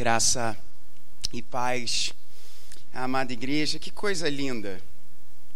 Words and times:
Graça 0.00 0.56
e 1.30 1.42
paz, 1.42 2.14
amada 2.90 3.34
igreja, 3.34 3.78
que 3.78 3.90
coisa 3.90 4.30
linda, 4.30 4.80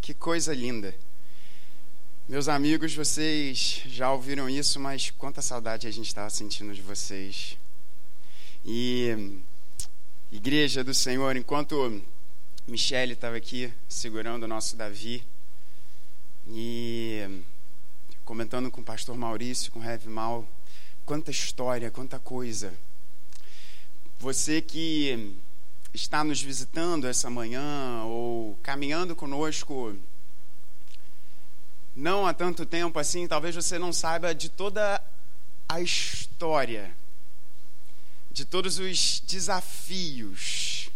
que 0.02 0.12
coisa 0.12 0.52
linda. 0.52 0.94
Meus 2.28 2.46
amigos, 2.46 2.94
vocês 2.94 3.80
já 3.86 4.12
ouviram 4.12 4.46
isso, 4.46 4.78
mas 4.78 5.10
quanta 5.12 5.40
saudade 5.40 5.86
a 5.86 5.90
gente 5.90 6.08
estava 6.08 6.28
sentindo 6.28 6.74
de 6.74 6.82
vocês. 6.82 7.56
E, 8.66 9.40
igreja 10.30 10.84
do 10.84 10.92
Senhor, 10.92 11.34
enquanto 11.38 12.04
Michele 12.66 13.14
estava 13.14 13.38
aqui 13.38 13.72
segurando 13.88 14.42
o 14.42 14.48
nosso 14.48 14.76
Davi 14.76 15.24
e 16.48 17.42
comentando 18.26 18.70
com 18.70 18.82
o 18.82 18.84
pastor 18.84 19.16
Maurício, 19.16 19.72
com 19.72 19.78
o 19.78 19.82
Rev 19.82 20.04
Mal, 20.04 20.46
quanta 21.06 21.30
história, 21.30 21.90
quanta 21.90 22.18
coisa 22.18 22.74
você 24.24 24.62
que 24.62 25.36
está 25.92 26.24
nos 26.24 26.40
visitando 26.40 27.06
essa 27.06 27.28
manhã 27.28 28.04
ou 28.04 28.58
caminhando 28.62 29.14
conosco 29.14 29.94
não 31.94 32.26
há 32.26 32.32
tanto 32.32 32.64
tempo 32.64 32.98
assim, 32.98 33.28
talvez 33.28 33.54
você 33.54 33.78
não 33.78 33.92
saiba 33.92 34.34
de 34.34 34.48
toda 34.48 34.98
a 35.68 35.78
história, 35.78 36.96
de 38.32 38.46
todos 38.46 38.78
os 38.78 39.20
desafios 39.20 40.88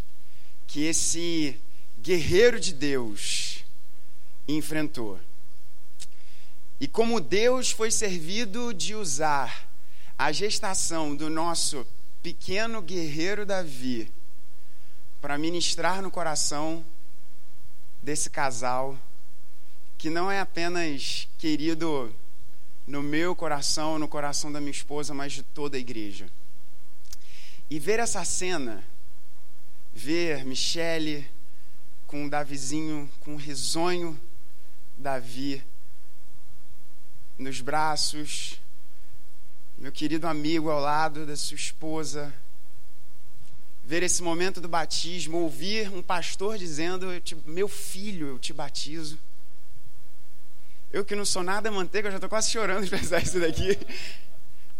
que 0.66 0.84
esse 0.84 1.60
guerreiro 2.01 2.59
de 2.59 2.73
Deus 2.73 3.62
enfrentou. 4.48 5.20
E 6.80 6.88
como 6.88 7.20
Deus 7.20 7.70
foi 7.70 7.90
servido 7.90 8.73
de 8.73 8.95
usar 8.95 9.68
a 10.16 10.32
gestação 10.32 11.15
do 11.15 11.29
nosso 11.29 11.87
pequeno 12.22 12.82
guerreiro 12.82 13.46
Davi 13.46 14.12
para 15.20 15.38
ministrar 15.38 16.02
no 16.02 16.10
coração 16.10 16.84
desse 18.02 18.30
casal 18.30 18.98
que 19.96 20.09
não 20.09 20.30
é 20.30 20.38
apenas 20.38 21.28
querido 21.38 22.15
no 22.87 23.02
meu 23.02 23.34
coração, 23.34 23.98
no 23.98 24.09
coração 24.09 24.51
da 24.51 24.60
minha 24.60 24.70
esposa, 24.70 25.12
mas 25.12 25.32
de 25.32 25.43
toda 25.43 25.76
a 25.76 25.80
igreja. 25.80 26.30
E 27.68 27.78
ver 27.78 27.98
essa 27.98 28.24
cena, 28.24 28.82
ver 29.93 30.45
Michele 30.45 31.28
com 32.06 32.24
o 32.24 32.30
Davizinho, 32.30 33.10
com 33.21 33.34
o 33.34 33.37
risonho 33.37 34.18
Davi 34.96 35.62
nos 37.37 37.60
braços, 37.60 38.59
meu 39.79 39.93
querido 39.93 40.26
amigo 40.26 40.71
ao 40.71 40.80
lado 40.80 41.24
da 41.24 41.37
sua 41.37 41.54
esposa, 41.54 42.34
ver 43.84 44.02
esse 44.02 44.21
momento 44.21 44.60
do 44.60 44.68
batismo, 44.68 45.38
ouvir 45.38 45.88
um 45.90 46.02
pastor 46.02 46.59
dizendo: 46.59 47.07
Meu 47.46 47.68
filho, 47.68 48.26
eu 48.26 48.38
te 48.40 48.52
batizo. 48.52 49.16
Eu 50.93 51.04
que 51.04 51.15
não 51.15 51.24
sou 51.24 51.45
nada 51.45 51.71
manteiga, 51.71 52.09
eu 52.09 52.12
já 52.12 52.16
estou 52.16 52.29
quase 52.29 52.51
chorando 52.51 52.84
de 52.84 52.90
pensar 52.96 53.23
isso 53.23 53.38
daqui. 53.38 53.79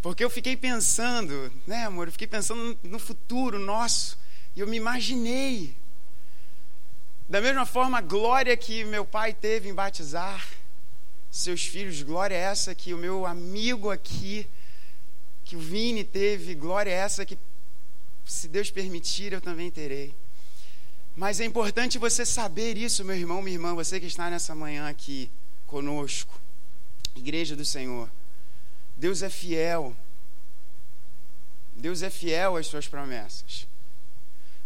Porque 0.01 0.21
eu 0.21 0.29
fiquei 0.29 0.57
pensando, 0.57 1.51
né, 1.65 1.85
amor? 1.85 2.07
Eu 2.07 2.11
fiquei 2.11 2.27
pensando 2.27 2.77
no 2.83 2.99
futuro 2.99 3.57
nosso. 3.57 4.17
E 4.53 4.59
eu 4.59 4.67
me 4.67 4.75
imaginei. 4.75 5.75
Da 7.29 7.39
mesma 7.39 7.65
forma, 7.65 7.99
a 7.99 8.01
glória 8.01 8.57
que 8.57 8.83
meu 8.83 9.05
pai 9.05 9.33
teve 9.33 9.69
em 9.69 9.73
batizar 9.73 10.45
seus 11.31 11.63
filhos, 11.63 12.01
glória 12.01 12.35
é 12.35 12.39
essa 12.39 12.75
que 12.75 12.93
o 12.93 12.97
meu 12.97 13.25
amigo 13.25 13.91
aqui 13.91 14.47
que 15.49 15.55
o 15.55 15.59
Vini 15.59 16.03
teve, 16.03 16.53
glória 16.53 16.91
é 16.91 16.93
essa 16.93 17.25
que, 17.25 17.35
se 18.23 18.47
Deus 18.47 18.69
permitir, 18.69 19.33
eu 19.33 19.41
também 19.41 19.71
terei. 19.71 20.13
Mas 21.15 21.39
é 21.39 21.45
importante 21.45 21.97
você 21.97 22.23
saber 22.23 22.77
isso, 22.77 23.03
meu 23.03 23.15
irmão, 23.15 23.41
minha 23.41 23.55
irmã, 23.55 23.73
você 23.73 23.99
que 23.99 24.05
está 24.05 24.29
nessa 24.29 24.53
manhã 24.53 24.87
aqui 24.87 25.27
conosco, 25.65 26.39
Igreja 27.15 27.55
do 27.55 27.65
Senhor. 27.65 28.07
Deus 28.95 29.23
é 29.23 29.29
fiel. 29.29 29.95
Deus 31.75 32.03
é 32.03 32.11
fiel 32.11 32.55
às 32.55 32.67
suas 32.67 32.87
promessas. 32.87 33.65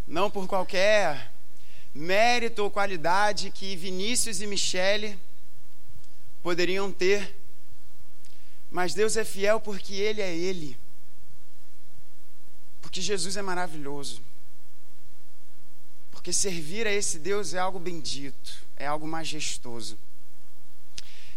Não 0.05 0.29
por 0.29 0.47
qualquer 0.47 1.31
mérito 1.95 2.61
ou 2.61 2.69
qualidade 2.69 3.51
que 3.51 3.77
Vinícius 3.77 4.41
e 4.41 4.47
Michele 4.47 5.17
poderiam 6.41 6.91
ter 6.91 7.33
mas 8.73 8.95
Deus 8.95 9.15
é 9.15 9.23
fiel 9.23 9.59
porque 9.61 9.93
Ele 9.93 10.19
é 10.19 10.35
Ele. 10.35 10.75
Porque 12.81 12.99
Jesus 12.99 13.37
é 13.37 13.41
maravilhoso. 13.43 14.19
Porque 16.09 16.33
servir 16.33 16.87
a 16.87 16.91
esse 16.91 17.19
Deus 17.19 17.53
é 17.53 17.59
algo 17.59 17.77
bendito, 17.77 18.65
é 18.75 18.87
algo 18.87 19.07
majestoso. 19.07 19.95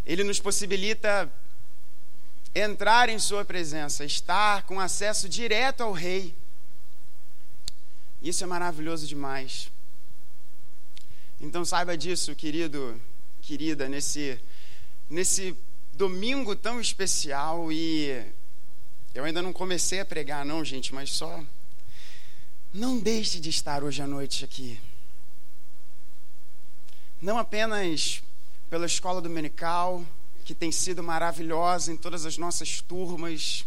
Ele 0.07 0.25
nos 0.25 0.41
possibilita 0.41 1.31
entrar 2.55 3.11
em 3.11 3.19
Sua 3.19 3.45
presença, 3.45 4.03
estar 4.03 4.63
com 4.63 4.81
acesso 4.81 5.29
direto 5.29 5.83
ao 5.83 5.93
Rei. 5.93 6.35
Isso 8.23 8.45
é 8.45 8.47
maravilhoso 8.47 9.07
demais. 9.07 9.71
Então 11.39 11.67
saiba 11.67 11.99
disso, 11.99 12.35
querido, 12.35 12.99
querida, 13.43 13.91
nesse, 13.91 14.41
nesse 15.11 15.55
domingo 15.97 16.55
tão 16.55 16.79
especial 16.79 17.73
e 17.73 18.23
eu 19.15 19.25
ainda 19.25 19.41
não 19.41 19.53
comecei 19.53 19.99
a 19.99 20.05
pregar, 20.05 20.45
não, 20.45 20.63
gente, 20.63 20.95
mas 20.95 21.11
só. 21.11 21.43
Não 22.73 22.99
deixe 22.99 23.41
de 23.41 23.49
estar 23.49 23.83
hoje 23.83 24.03
à 24.03 24.07
noite 24.07 24.45
aqui. 24.45 24.79
Não 27.21 27.39
apenas 27.39 28.23
pela 28.69 28.85
escola 28.85 29.23
dominical, 29.23 30.05
que 30.45 30.55
tem 30.55 30.71
sido 30.71 31.03
maravilhosa 31.03 31.91
em 31.91 31.97
todas 31.97 32.27
as 32.27 32.37
nossas 32.37 32.83
turmas, 32.83 33.65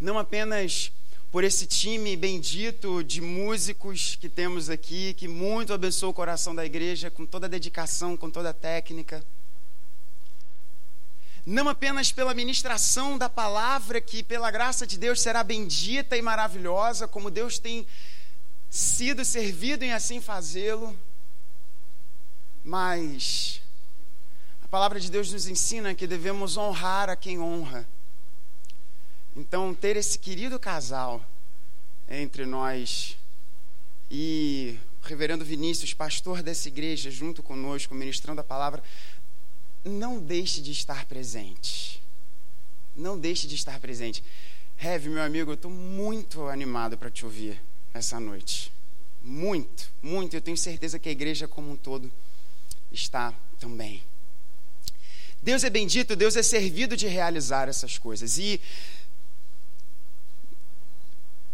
não 0.00 0.18
apenas 0.18 0.90
por 1.30 1.44
esse 1.44 1.66
time 1.66 2.16
bendito 2.16 3.04
de 3.04 3.20
músicos 3.20 4.16
que 4.16 4.30
temos 4.30 4.70
aqui, 4.70 5.12
que 5.12 5.28
muito 5.28 5.74
abençoa 5.74 6.08
o 6.08 6.14
coração 6.14 6.54
da 6.54 6.64
igreja, 6.64 7.10
com 7.10 7.26
toda 7.26 7.46
a 7.46 7.50
dedicação, 7.50 8.16
com 8.16 8.30
toda 8.30 8.50
a 8.50 8.54
técnica 8.54 9.22
não 11.46 11.68
apenas 11.68 12.10
pela 12.10 12.34
ministração 12.34 13.16
da 13.16 13.28
palavra, 13.28 14.00
que 14.00 14.20
pela 14.20 14.50
graça 14.50 14.84
de 14.84 14.98
Deus 14.98 15.20
será 15.20 15.44
bendita 15.44 16.16
e 16.16 16.20
maravilhosa, 16.22 17.06
como 17.06 17.30
Deus 17.30 17.56
tem 17.56 17.86
sido 18.68 19.24
servido 19.24 19.84
em 19.84 19.92
assim 19.92 20.20
fazê-lo, 20.20 20.98
mas 22.64 23.62
a 24.60 24.66
palavra 24.66 24.98
de 24.98 25.08
Deus 25.08 25.32
nos 25.32 25.46
ensina 25.46 25.94
que 25.94 26.08
devemos 26.08 26.56
honrar 26.56 27.08
a 27.08 27.14
quem 27.14 27.38
honra. 27.38 27.88
Então, 29.36 29.72
ter 29.72 29.96
esse 29.96 30.18
querido 30.18 30.58
casal 30.58 31.24
entre 32.08 32.44
nós 32.44 33.16
e 34.10 34.76
o 35.00 35.06
reverendo 35.06 35.44
Vinícius, 35.44 35.94
pastor 35.94 36.42
dessa 36.42 36.66
igreja, 36.66 37.08
junto 37.08 37.40
conosco, 37.40 37.94
ministrando 37.94 38.40
a 38.40 38.44
palavra, 38.44 38.82
não 39.88 40.18
deixe 40.18 40.60
de 40.60 40.72
estar 40.72 41.06
presente. 41.06 42.02
Não 42.94 43.18
deixe 43.18 43.46
de 43.46 43.54
estar 43.54 43.78
presente. 43.78 44.22
Heavy, 44.82 45.08
meu 45.08 45.22
amigo, 45.22 45.50
eu 45.50 45.54
estou 45.54 45.70
muito 45.70 46.46
animado 46.48 46.98
para 46.98 47.10
te 47.10 47.24
ouvir 47.24 47.60
essa 47.94 48.18
noite. 48.20 48.72
Muito, 49.22 49.92
muito. 50.02 50.34
Eu 50.34 50.40
tenho 50.40 50.56
certeza 50.56 50.98
que 50.98 51.08
a 51.08 51.12
igreja 51.12 51.48
como 51.48 51.70
um 51.70 51.76
todo 51.76 52.10
está 52.92 53.32
também. 53.58 54.02
Deus 55.42 55.64
é 55.64 55.70
bendito, 55.70 56.16
Deus 56.16 56.36
é 56.36 56.42
servido 56.42 56.96
de 56.96 57.06
realizar 57.06 57.68
essas 57.68 57.98
coisas. 57.98 58.38
E 58.38 58.60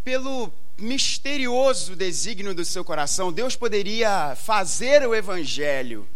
pelo 0.03 0.53
misterioso 0.76 1.95
desígnio 1.95 2.54
do 2.54 2.65
seu 2.65 2.84
coração, 2.84 3.33
Deus 3.33 3.54
poderia 3.54 4.34
fazer 4.34 5.06
o 5.06 5.15
evangelho 5.15 6.09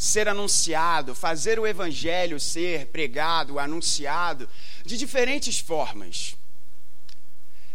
ser 0.00 0.28
anunciado, 0.28 1.14
fazer 1.14 1.60
o 1.60 1.66
evangelho 1.66 2.40
ser 2.40 2.86
pregado, 2.86 3.58
anunciado 3.58 4.48
de 4.82 4.96
diferentes 4.96 5.60
formas. 5.60 6.38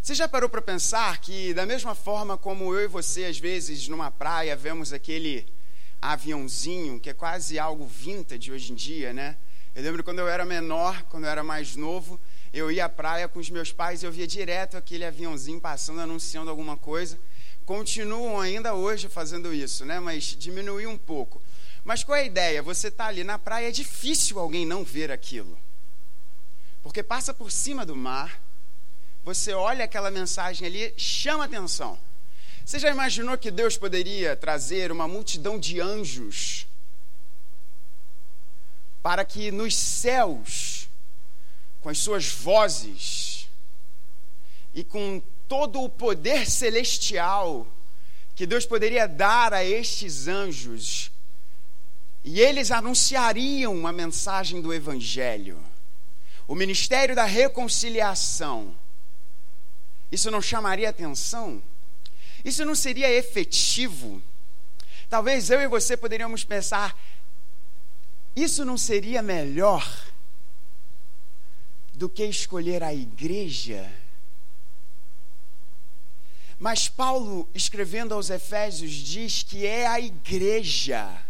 Você 0.02 0.16
já 0.16 0.28
parou 0.28 0.50
para 0.50 0.60
pensar 0.60 1.20
que, 1.20 1.54
da 1.54 1.68
mesma 1.68 1.94
forma 1.94 2.36
como 2.36 2.74
eu 2.74 2.86
e 2.86 2.88
você, 2.88 3.26
às 3.26 3.38
vezes, 3.38 3.88
numa 3.88 4.10
praia, 4.10 4.56
vemos 4.56 4.92
aquele 4.92 5.46
aviãozinho, 6.02 7.00
que 7.00 7.12
é 7.12 7.14
quase 7.14 7.60
algo 7.60 7.86
vintage 7.86 8.52
hoje 8.52 8.72
em 8.72 8.76
dia, 8.76 9.14
né? 9.14 9.38
Eu 9.76 9.84
lembro 9.84 10.04
quando 10.04 10.18
eu 10.18 10.28
era 10.28 10.44
menor, 10.44 11.04
quando 11.04 11.26
eu 11.26 11.30
era 11.30 11.44
mais 11.44 11.76
novo, 11.76 12.20
eu 12.52 12.72
ia 12.72 12.86
à 12.86 12.90
praia 12.90 13.28
com 13.28 13.38
os 13.38 13.52
meus 13.52 13.72
pais 13.72 14.02
e 14.02 14.08
eu 14.08 14.12
via 14.12 14.26
direto 14.26 14.78
aquele 14.78 15.06
aviãozinho 15.06 15.62
passando, 15.62 16.02
anunciando 16.02 16.50
alguma 16.50 16.76
coisa. 16.76 17.20
Continuam 17.68 18.40
ainda 18.40 18.74
hoje 18.74 19.08
fazendo 19.10 19.54
isso, 19.54 19.86
né? 19.86 20.00
Mas 20.00 20.24
diminuiu 20.24 20.90
um 20.90 20.98
pouco. 20.98 21.40
Mas 21.86 22.04
qual 22.04 22.18
é 22.18 22.22
a 22.22 22.26
ideia? 22.26 22.62
Você 22.62 22.90
está 22.90 23.06
ali 23.06 23.24
na 23.24 23.40
praia, 23.40 23.70
é 23.70 23.72
difícil 23.72 24.40
alguém 24.40 24.66
não 24.66 24.84
ver 24.84 25.10
aquilo. 25.12 25.58
Porque 26.84 27.02
passa 27.02 27.34
por 27.34 27.50
cima 27.50 27.86
do 27.86 27.96
mar 27.96 28.42
você 29.26 29.54
olha 29.54 29.86
aquela 29.86 30.12
mensagem 30.12 30.68
ali, 30.68 30.94
chama 30.96 31.46
atenção. 31.46 31.98
Você 32.64 32.78
já 32.78 32.92
imaginou 32.92 33.36
que 33.36 33.50
Deus 33.50 33.76
poderia 33.76 34.36
trazer 34.36 34.92
uma 34.92 35.08
multidão 35.08 35.60
de 35.60 35.82
anjos 35.82 36.68
para 39.02 39.26
que 39.26 39.52
nos 39.52 39.76
céus, 39.76 40.88
com 41.82 41.90
as 41.90 41.98
suas 41.98 42.28
vozes 42.28 43.50
e 44.76 44.84
com 44.84 45.20
todo 45.48 45.82
o 45.82 45.90
poder 45.90 46.48
celestial 46.48 47.68
que 48.36 48.46
Deus 48.46 48.66
poderia 48.66 49.08
dar 49.08 49.54
a 49.56 49.64
estes 49.64 50.28
anjos, 50.28 51.10
e 52.28 52.42
eles 52.42 52.72
anunciariam 52.72 53.86
a 53.86 53.92
mensagem 53.92 54.60
do 54.60 54.74
Evangelho, 54.74 55.64
o 56.48 56.56
ministério 56.56 57.16
da 57.16 57.24
reconciliação. 57.24 58.76
Isso 60.12 60.32
não 60.32 60.42
chamaria 60.42 60.90
atenção? 60.90 61.62
Isso 62.44 62.66
não 62.66 62.74
seria 62.74 63.12
efetivo? 63.12 64.24
Talvez 65.08 65.52
eu 65.52 65.62
e 65.62 65.68
você 65.68 65.96
poderíamos 65.96 66.44
pensar: 66.44 67.00
isso 68.36 68.66
não 68.66 68.78
seria 68.78 69.22
melhor 69.22 69.88
do 71.94 72.10
que 72.10 72.26
escolher 72.26 72.82
a 72.82 72.92
igreja? 72.92 73.88
Mas 76.58 76.88
Paulo, 76.88 77.48
escrevendo 77.54 78.16
aos 78.16 78.32
Efésios, 78.32 78.94
diz 78.94 79.44
que 79.44 79.64
é 79.68 79.86
a 79.86 80.00
igreja 80.00 81.25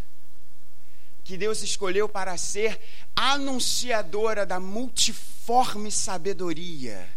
que 1.25 1.35
Deus 1.37 1.63
escolheu 1.63 2.07
para 2.07 2.37
ser 2.37 2.79
anunciadora 3.15 4.45
da 4.45 4.59
multiforme 4.59 5.91
sabedoria 5.91 7.09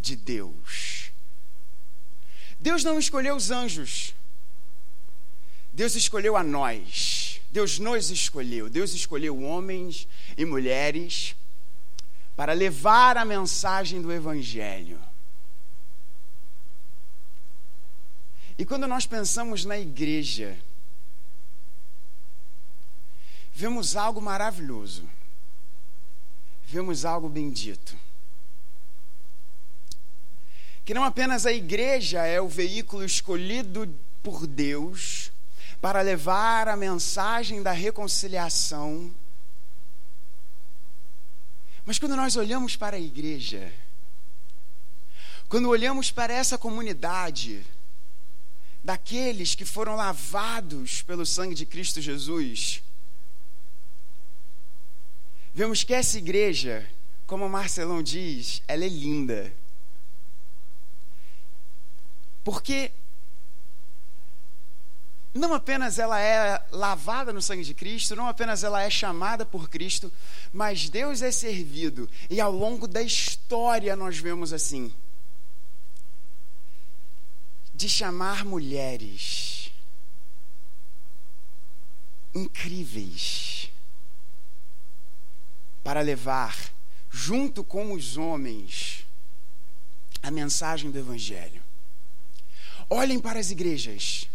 de 0.00 0.14
Deus. 0.16 1.10
Deus 2.58 2.84
não 2.84 2.98
escolheu 2.98 3.36
os 3.36 3.50
anjos, 3.50 4.14
Deus 5.72 5.94
escolheu 5.94 6.36
a 6.36 6.42
nós. 6.42 7.26
Deus 7.50 7.78
nos 7.78 8.10
escolheu, 8.10 8.68
Deus 8.68 8.92
escolheu 8.92 9.42
homens 9.42 10.06
e 10.36 10.44
mulheres 10.44 11.34
para 12.36 12.52
levar 12.52 13.16
a 13.16 13.24
mensagem 13.24 14.02
do 14.02 14.12
Evangelho. 14.12 15.00
E 18.58 18.66
quando 18.66 18.86
nós 18.86 19.06
pensamos 19.06 19.64
na 19.64 19.78
igreja, 19.78 20.58
vemos 23.58 23.96
algo 23.96 24.22
maravilhoso, 24.22 25.02
vemos 26.64 27.04
algo 27.04 27.28
bendito. 27.28 27.98
Que 30.84 30.94
não 30.94 31.02
apenas 31.02 31.44
a 31.44 31.52
igreja 31.52 32.24
é 32.24 32.40
o 32.40 32.46
veículo 32.46 33.04
escolhido 33.04 33.92
por 34.22 34.46
Deus 34.46 35.32
para 35.80 36.02
levar 36.02 36.68
a 36.68 36.76
mensagem 36.76 37.60
da 37.60 37.72
reconciliação. 37.72 39.12
Mas 41.84 41.98
quando 41.98 42.14
nós 42.14 42.36
olhamos 42.36 42.76
para 42.76 42.96
a 42.96 43.00
igreja, 43.00 43.72
quando 45.48 45.68
olhamos 45.68 46.12
para 46.12 46.32
essa 46.32 46.56
comunidade, 46.56 47.66
daqueles 48.84 49.56
que 49.56 49.64
foram 49.64 49.96
lavados 49.96 51.02
pelo 51.02 51.26
sangue 51.26 51.56
de 51.56 51.66
Cristo 51.66 52.00
Jesus, 52.00 52.84
vemos 55.58 55.82
que 55.82 55.92
essa 55.92 56.16
igreja, 56.16 56.88
como 57.26 57.48
Marcelão 57.48 58.00
diz, 58.00 58.62
ela 58.68 58.84
é 58.84 58.88
linda. 58.88 59.52
Porque 62.44 62.92
não 65.34 65.52
apenas 65.52 65.98
ela 65.98 66.20
é 66.20 66.64
lavada 66.70 67.32
no 67.32 67.42
sangue 67.42 67.64
de 67.64 67.74
Cristo, 67.74 68.14
não 68.14 68.28
apenas 68.28 68.62
ela 68.62 68.80
é 68.80 68.88
chamada 68.88 69.44
por 69.44 69.68
Cristo, 69.68 70.12
mas 70.52 70.88
Deus 70.88 71.22
é 71.22 71.32
servido. 71.32 72.08
E 72.30 72.40
ao 72.40 72.52
longo 72.52 72.86
da 72.86 73.02
história 73.02 73.96
nós 73.96 74.16
vemos 74.16 74.52
assim: 74.52 74.94
de 77.74 77.88
chamar 77.88 78.44
mulheres 78.44 79.72
incríveis 82.32 83.57
para 85.88 86.02
levar, 86.02 86.70
junto 87.10 87.64
com 87.64 87.94
os 87.94 88.18
homens, 88.18 89.06
a 90.22 90.30
mensagem 90.30 90.90
do 90.90 90.98
Evangelho. 90.98 91.62
Olhem 92.90 93.18
para 93.18 93.40
as 93.40 93.50
igrejas 93.50 94.28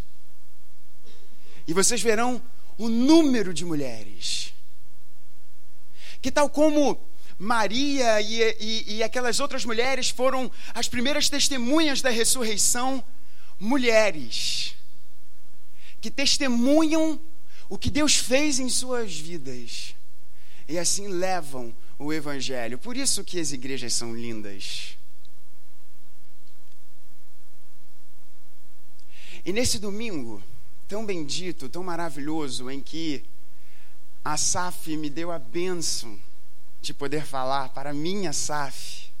e 1.64 1.72
vocês 1.72 2.02
verão 2.02 2.42
o 2.76 2.88
número 2.88 3.54
de 3.54 3.64
mulheres. 3.64 4.52
Que 6.20 6.32
tal 6.32 6.50
como 6.50 7.00
Maria 7.38 8.20
e, 8.20 8.42
e, 8.58 8.96
e, 8.96 9.02
aquelas 9.04 9.38
outras 9.38 9.64
mulheres 9.64 10.10
foram 10.10 10.50
as 10.74 10.88
primeiras 10.88 11.28
testemunhas 11.28 12.02
da 12.02 12.10
ressurreição, 12.10 13.00
mulheres 13.60 14.74
que 16.00 16.10
testemunham 16.10 17.20
o 17.68 17.78
que 17.78 17.90
Deus 17.90 18.16
fez 18.16 18.58
em 18.58 18.68
suas 18.68 19.16
vidas 19.16 19.94
e 20.68 20.78
assim 20.78 21.08
levam 21.08 21.74
o 21.98 22.12
evangelho. 22.12 22.78
Por 22.78 22.96
isso 22.96 23.24
que 23.24 23.38
as 23.38 23.52
igrejas 23.52 23.94
são 23.94 24.14
lindas. 24.14 24.96
E 29.44 29.52
nesse 29.52 29.78
domingo, 29.78 30.42
tão 30.88 31.04
bendito, 31.04 31.68
tão 31.68 31.82
maravilhoso, 31.82 32.70
em 32.70 32.80
que 32.80 33.22
a 34.24 34.38
SAF 34.38 34.96
me 34.96 35.10
deu 35.10 35.30
a 35.30 35.38
bênção 35.38 36.18
de 36.80 36.94
poder 36.94 37.24
falar 37.24 37.68
para 37.70 37.90
a 37.90 37.94
minha 37.94 38.32
SAF. 38.32 39.12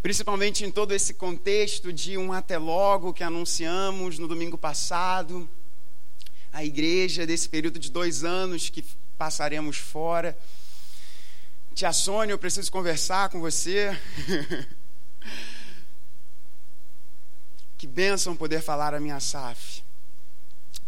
Principalmente 0.00 0.64
em 0.64 0.70
todo 0.70 0.92
esse 0.92 1.14
contexto 1.14 1.92
de 1.92 2.16
um 2.16 2.32
até 2.32 2.58
logo 2.58 3.12
que 3.12 3.24
anunciamos 3.24 4.18
no 4.18 4.28
domingo 4.28 4.56
passado, 4.56 5.48
a 6.52 6.64
igreja 6.64 7.26
desse 7.26 7.48
período 7.48 7.78
de 7.80 7.90
dois 7.90 8.22
anos 8.22 8.68
que 8.68 8.84
passaremos 9.24 9.78
fora. 9.78 10.36
Tia 11.74 11.94
Sônia, 11.94 12.34
eu 12.34 12.38
preciso 12.38 12.70
conversar 12.70 13.30
com 13.30 13.40
você. 13.40 13.98
que 17.78 17.86
bênção 17.86 18.36
poder 18.36 18.60
falar 18.60 18.92
a 18.92 19.00
minha 19.00 19.18
SAF. 19.20 19.82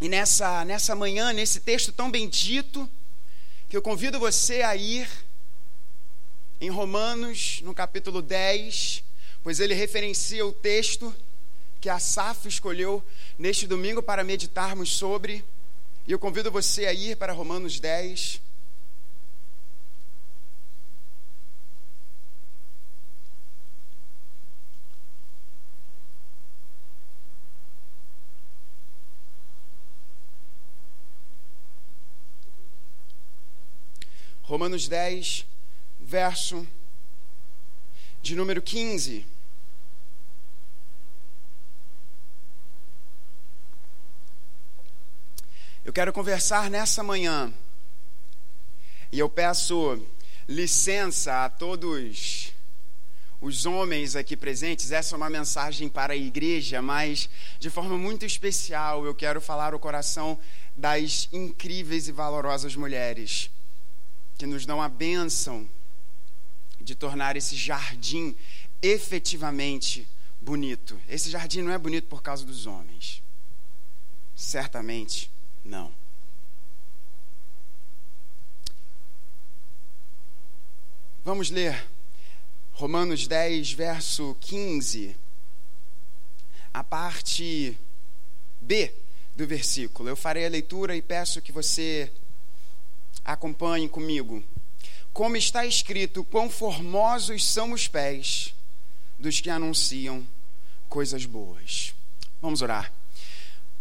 E 0.02 0.06
nessa, 0.06 0.66
nessa 0.66 0.94
manhã, 0.94 1.32
nesse 1.32 1.60
texto 1.60 1.92
tão 1.92 2.10
bendito, 2.10 2.86
que 3.70 3.76
eu 3.76 3.80
convido 3.80 4.18
você 4.18 4.60
a 4.60 4.76
ir 4.76 5.08
em 6.60 6.68
Romanos, 6.68 7.62
no 7.62 7.74
capítulo 7.74 8.20
10, 8.20 9.02
pois 9.42 9.60
ele 9.60 9.72
referencia 9.72 10.44
o 10.44 10.52
texto 10.52 11.14
que 11.80 11.88
a 11.88 11.98
Saf 11.98 12.46
escolheu 12.46 13.02
neste 13.38 13.66
domingo 13.66 14.02
para 14.02 14.22
meditarmos 14.22 14.94
sobre. 14.94 15.42
E 16.06 16.12
eu 16.12 16.20
convido 16.20 16.52
você 16.52 16.86
a 16.86 16.92
ir 16.92 17.16
para 17.16 17.32
Romanos 17.32 17.80
10. 17.80 18.40
Romanos 34.44 34.86
10, 34.86 35.44
verso 35.98 36.64
de 38.22 38.36
número 38.36 38.62
15. 38.62 39.26
Eu 45.86 45.92
quero 45.92 46.12
conversar 46.12 46.68
nessa 46.68 47.00
manhã 47.00 47.54
e 49.12 49.20
eu 49.20 49.30
peço 49.30 50.04
licença 50.48 51.44
a 51.44 51.48
todos 51.48 52.52
os 53.40 53.66
homens 53.66 54.16
aqui 54.16 54.36
presentes. 54.36 54.90
Essa 54.90 55.14
é 55.14 55.16
uma 55.16 55.30
mensagem 55.30 55.88
para 55.88 56.12
a 56.12 56.16
igreja, 56.16 56.82
mas 56.82 57.30
de 57.60 57.70
forma 57.70 57.96
muito 57.96 58.26
especial 58.26 59.06
eu 59.06 59.14
quero 59.14 59.40
falar 59.40 59.76
o 59.76 59.78
coração 59.78 60.36
das 60.76 61.28
incríveis 61.32 62.08
e 62.08 62.12
valorosas 62.12 62.74
mulheres 62.74 63.48
que 64.36 64.44
nos 64.44 64.66
dão 64.66 64.82
a 64.82 64.88
bênção 64.88 65.70
de 66.80 66.96
tornar 66.96 67.36
esse 67.36 67.54
jardim 67.54 68.34
efetivamente 68.82 70.04
bonito. 70.40 71.00
Esse 71.08 71.30
jardim 71.30 71.62
não 71.62 71.70
é 71.70 71.78
bonito 71.78 72.08
por 72.08 72.22
causa 72.22 72.44
dos 72.44 72.66
homens. 72.66 73.22
Certamente 74.34 75.35
não. 75.66 75.92
Vamos 81.24 81.50
ler 81.50 81.84
Romanos 82.72 83.26
10, 83.26 83.72
verso 83.72 84.36
15, 84.40 85.16
a 86.72 86.84
parte 86.84 87.76
B 88.60 88.94
do 89.34 89.46
versículo. 89.46 90.08
Eu 90.08 90.16
farei 90.16 90.46
a 90.46 90.50
leitura 90.50 90.94
e 90.96 91.02
peço 91.02 91.42
que 91.42 91.50
você 91.50 92.12
acompanhe 93.24 93.88
comigo. 93.88 94.44
Como 95.12 95.36
está 95.36 95.66
escrito, 95.66 96.22
quão 96.22 96.48
formosos 96.48 97.44
são 97.44 97.72
os 97.72 97.88
pés 97.88 98.54
dos 99.18 99.40
que 99.40 99.50
anunciam 99.50 100.26
coisas 100.88 101.24
boas. 101.24 101.94
Vamos 102.40 102.62
orar. 102.62 102.92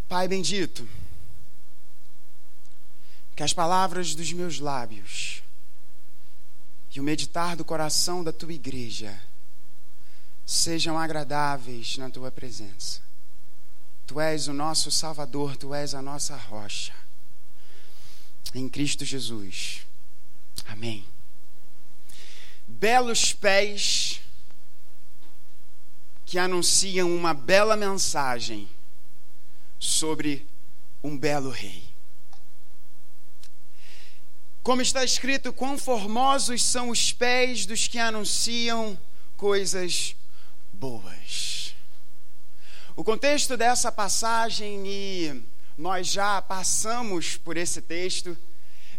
Pai 0.07 0.27
bendito, 0.27 0.87
que 3.35 3.43
as 3.43 3.53
palavras 3.53 4.15
dos 4.15 4.31
meus 4.31 4.59
lábios 4.59 5.43
e 6.95 6.99
o 6.99 7.03
meditar 7.03 7.57
do 7.57 7.65
coração 7.65 8.23
da 8.23 8.31
tua 8.31 8.53
igreja 8.53 9.21
sejam 10.45 10.97
agradáveis 10.97 11.97
na 11.97 12.09
tua 12.09 12.31
presença. 12.31 13.01
Tu 14.07 14.19
és 14.21 14.47
o 14.47 14.53
nosso 14.53 14.89
Salvador, 14.89 15.57
tu 15.57 15.73
és 15.73 15.93
a 15.93 16.01
nossa 16.01 16.37
rocha. 16.37 16.93
Em 18.53 18.69
Cristo 18.69 19.03
Jesus. 19.03 19.85
Amém. 20.67 21.05
Belos 22.65 23.33
pés 23.33 24.21
que 26.25 26.39
anunciam 26.39 27.13
uma 27.13 27.33
bela 27.33 27.75
mensagem 27.75 28.69
sobre 29.77 30.47
um 31.03 31.17
belo 31.17 31.49
rei. 31.49 31.84
Como 34.65 34.81
está 34.81 35.03
escrito, 35.03 35.53
quão 35.53 35.77
formosos 35.77 36.63
são 36.63 36.89
os 36.89 37.13
pés 37.13 37.67
dos 37.67 37.87
que 37.87 37.99
anunciam 37.99 38.97
coisas 39.37 40.15
boas. 40.73 41.75
O 42.95 43.03
contexto 43.03 43.55
dessa 43.55 43.91
passagem, 43.91 44.83
e 44.87 45.43
nós 45.77 46.07
já 46.07 46.41
passamos 46.41 47.37
por 47.37 47.57
esse 47.57 47.79
texto, 47.79 48.35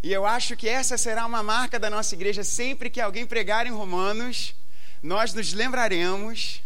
e 0.01 0.13
eu 0.13 0.25
acho 0.25 0.55
que 0.55 0.69
essa 0.69 0.97
será 0.97 1.25
uma 1.25 1.43
marca 1.43 1.77
da 1.77 1.89
nossa 1.89 2.15
igreja. 2.15 2.45
Sempre 2.45 2.89
que 2.89 3.01
alguém 3.01 3.27
pregar 3.27 3.67
em 3.67 3.71
Romanos, 3.71 4.55
nós 5.03 5.33
nos 5.33 5.51
lembraremos 5.51 6.63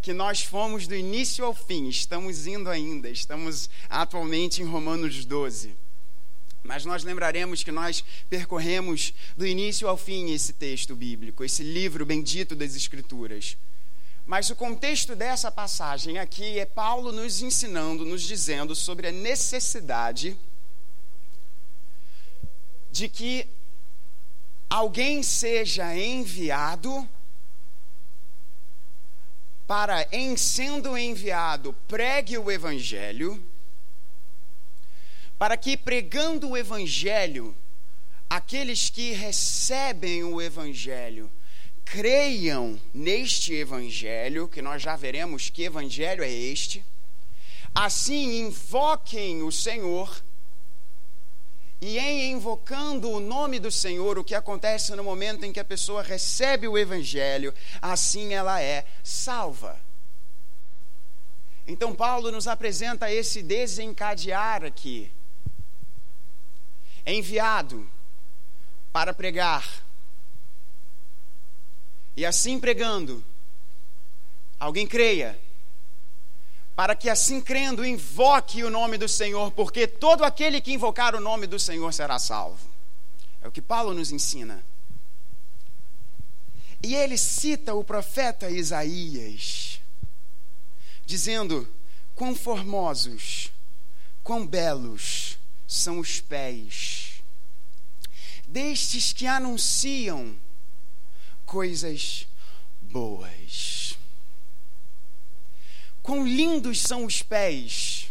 que 0.00 0.14
nós 0.14 0.42
fomos 0.42 0.86
do 0.86 0.94
início 0.94 1.44
ao 1.44 1.52
fim, 1.52 1.86
estamos 1.86 2.46
indo 2.46 2.70
ainda, 2.70 3.10
estamos 3.10 3.68
atualmente 3.90 4.62
em 4.62 4.64
Romanos 4.64 5.22
12. 5.26 5.89
Mas 6.62 6.84
nós 6.84 7.04
lembraremos 7.04 7.62
que 7.62 7.72
nós 7.72 8.04
percorremos 8.28 9.14
do 9.36 9.46
início 9.46 9.88
ao 9.88 9.96
fim 9.96 10.32
esse 10.32 10.52
texto 10.52 10.94
bíblico, 10.94 11.42
esse 11.42 11.62
livro 11.62 12.04
bendito 12.04 12.54
das 12.54 12.76
Escrituras. 12.76 13.56
Mas 14.26 14.50
o 14.50 14.54
contexto 14.54 15.16
dessa 15.16 15.50
passagem 15.50 16.18
aqui 16.18 16.58
é 16.58 16.66
Paulo 16.66 17.10
nos 17.10 17.42
ensinando, 17.42 18.04
nos 18.04 18.22
dizendo 18.22 18.74
sobre 18.74 19.08
a 19.08 19.12
necessidade 19.12 20.36
de 22.92 23.08
que 23.08 23.48
alguém 24.68 25.22
seja 25.22 25.96
enviado 25.96 27.08
para, 29.66 30.06
em 30.12 30.36
sendo 30.36 30.96
enviado, 30.96 31.72
pregue 31.86 32.36
o 32.36 32.50
evangelho 32.50 33.42
para 35.40 35.56
que 35.56 35.74
pregando 35.74 36.50
o 36.50 36.56
Evangelho, 36.56 37.56
aqueles 38.28 38.90
que 38.90 39.12
recebem 39.12 40.22
o 40.22 40.38
Evangelho 40.38 41.30
creiam 41.82 42.78
neste 42.92 43.54
Evangelho, 43.54 44.48
que 44.48 44.60
nós 44.60 44.82
já 44.82 44.96
veremos 44.96 45.48
que 45.48 45.62
Evangelho 45.62 46.22
é 46.22 46.30
este, 46.30 46.84
assim 47.74 48.42
invoquem 48.42 49.42
o 49.42 49.50
Senhor, 49.50 50.22
e 51.80 51.98
em 51.98 52.32
invocando 52.32 53.08
o 53.08 53.18
nome 53.18 53.58
do 53.58 53.70
Senhor, 53.70 54.18
o 54.18 54.24
que 54.24 54.34
acontece 54.34 54.94
no 54.94 55.02
momento 55.02 55.46
em 55.46 55.54
que 55.54 55.60
a 55.60 55.64
pessoa 55.64 56.02
recebe 56.02 56.68
o 56.68 56.76
Evangelho, 56.76 57.54
assim 57.80 58.34
ela 58.34 58.60
é 58.60 58.84
salva. 59.02 59.80
Então, 61.66 61.94
Paulo 61.94 62.30
nos 62.30 62.46
apresenta 62.46 63.10
esse 63.10 63.42
desencadear 63.42 64.64
aqui 64.64 65.10
enviado 67.12 67.88
para 68.92 69.12
pregar. 69.12 69.66
E 72.16 72.26
assim 72.26 72.58
pregando, 72.58 73.24
alguém 74.58 74.86
creia, 74.86 75.38
para 76.74 76.94
que 76.94 77.08
assim 77.08 77.40
crendo 77.40 77.84
invoque 77.84 78.64
o 78.64 78.70
nome 78.70 78.98
do 78.98 79.08
Senhor, 79.08 79.50
porque 79.52 79.86
todo 79.86 80.24
aquele 80.24 80.60
que 80.60 80.72
invocar 80.72 81.14
o 81.14 81.20
nome 81.20 81.46
do 81.46 81.58
Senhor 81.58 81.92
será 81.92 82.18
salvo. 82.18 82.68
É 83.40 83.48
o 83.48 83.52
que 83.52 83.62
Paulo 83.62 83.94
nos 83.94 84.10
ensina. 84.10 84.64
E 86.82 86.94
ele 86.94 87.18
cita 87.18 87.74
o 87.74 87.84
profeta 87.84 88.50
Isaías, 88.50 89.80
dizendo: 91.04 91.68
Quão 92.14 92.34
formosos, 92.34 93.52
quão 94.22 94.46
belos 94.46 95.29
são 95.70 96.00
os 96.00 96.20
pés 96.20 97.22
destes 98.48 99.12
que 99.12 99.24
anunciam 99.24 100.36
coisas 101.46 102.26
boas. 102.80 103.96
Quão 106.02 106.26
lindos 106.26 106.80
são 106.80 107.04
os 107.04 107.22
pés 107.22 108.10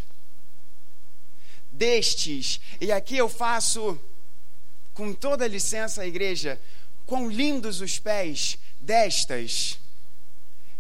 destes, 1.70 2.62
e 2.80 2.94
aqui 2.94 3.18
eu 3.18 3.28
faço 3.28 4.00
com 4.94 5.14
toda 5.14 5.46
licença, 5.46 6.08
igreja, 6.08 6.62
quão 7.06 7.30
lindos 7.30 7.82
os 7.82 8.00
pés 8.00 8.58
destas 8.80 9.78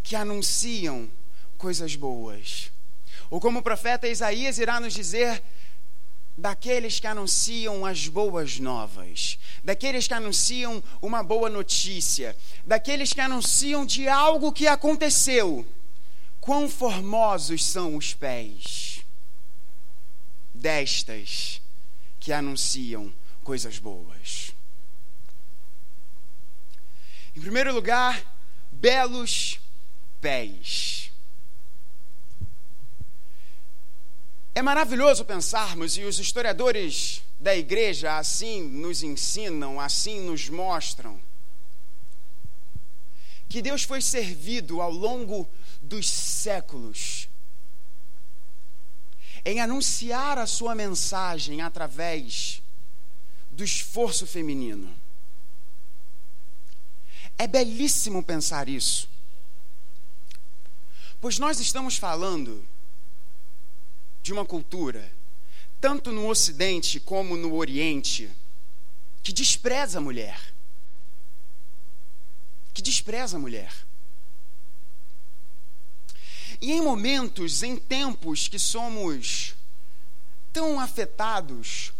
que 0.01 0.15
anunciam 0.15 1.11
coisas 1.57 1.93
boas. 1.97 2.71
Ou 3.29 3.41
como 3.41 3.59
o 3.59 3.63
profeta 3.63 4.07
Isaías 4.07 4.57
irá 4.57 4.79
nos 4.79 4.93
dizer, 4.93 5.43
daqueles 6.39 6.99
que 6.99 7.07
anunciam 7.07 7.85
as 7.85 8.07
boas 8.07 8.59
novas, 8.59 9.37
daqueles 9.63 10.07
que 10.07 10.13
anunciam 10.13 10.81
uma 11.01 11.21
boa 11.21 11.49
notícia, 11.49 12.35
daqueles 12.65 13.13
que 13.13 13.21
anunciam 13.21 13.85
de 13.85 14.07
algo 14.07 14.51
que 14.51 14.67
aconteceu. 14.67 15.65
Quão 16.39 16.69
formosos 16.69 17.63
são 17.63 17.95
os 17.95 18.13
pés 18.13 19.03
destas 20.53 21.61
que 22.19 22.31
anunciam 22.31 23.13
coisas 23.43 23.77
boas. 23.77 24.53
Em 27.35 27.41
primeiro 27.41 27.73
lugar, 27.73 28.21
belos 28.71 29.59
pés. 30.19 30.98
É 34.53 34.61
maravilhoso 34.61 35.23
pensarmos, 35.23 35.97
e 35.97 36.03
os 36.03 36.19
historiadores 36.19 37.21
da 37.39 37.55
igreja 37.55 38.17
assim 38.17 38.61
nos 38.61 39.03
ensinam, 39.03 39.79
assim 39.79 40.19
nos 40.21 40.49
mostram, 40.49 41.19
que 43.47 43.61
Deus 43.61 43.83
foi 43.83 44.01
servido 44.01 44.81
ao 44.81 44.91
longo 44.91 45.47
dos 45.81 46.09
séculos 46.09 47.29
em 49.45 49.59
anunciar 49.59 50.37
a 50.37 50.45
sua 50.45 50.75
mensagem 50.75 51.61
através 51.61 52.61
do 53.49 53.63
esforço 53.63 54.27
feminino. 54.27 54.93
É 57.37 57.47
belíssimo 57.47 58.21
pensar 58.21 58.67
isso, 58.67 59.09
pois 61.21 61.39
nós 61.39 61.59
estamos 61.59 61.97
falando 61.97 62.67
de 64.21 64.33
uma 64.33 64.45
cultura, 64.45 65.11
tanto 65.79 66.11
no 66.11 66.27
Ocidente 66.27 66.99
como 66.99 67.37
no 67.37 67.55
Oriente, 67.55 68.29
que 69.23 69.31
despreza 69.31 69.99
a 69.99 70.01
mulher. 70.01 70.39
Que 72.73 72.81
despreza 72.81 73.37
a 73.37 73.39
mulher. 73.39 73.73
E 76.61 76.71
em 76.71 76.81
momentos, 76.81 77.63
em 77.63 77.77
tempos 77.77 78.47
que 78.47 78.59
somos 78.59 79.55
tão 80.51 80.79
afetados 80.79 81.93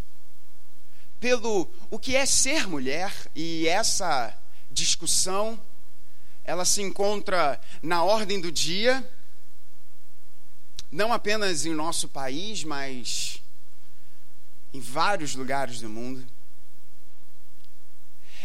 pelo 1.19 1.69
o 1.89 1.99
que 1.99 2.15
é 2.15 2.25
ser 2.25 2.67
mulher, 2.67 3.13
e 3.35 3.67
essa 3.67 4.35
discussão 4.71 5.59
ela 6.43 6.65
se 6.65 6.81
encontra 6.81 7.59
na 7.81 8.03
ordem 8.03 8.39
do 8.39 8.51
dia 8.51 9.07
não 10.91 11.13
apenas 11.13 11.65
em 11.65 11.73
nosso 11.73 12.07
país, 12.07 12.63
mas 12.63 13.41
em 14.73 14.79
vários 14.79 15.35
lugares 15.35 15.81
do 15.81 15.89
mundo, 15.89 16.25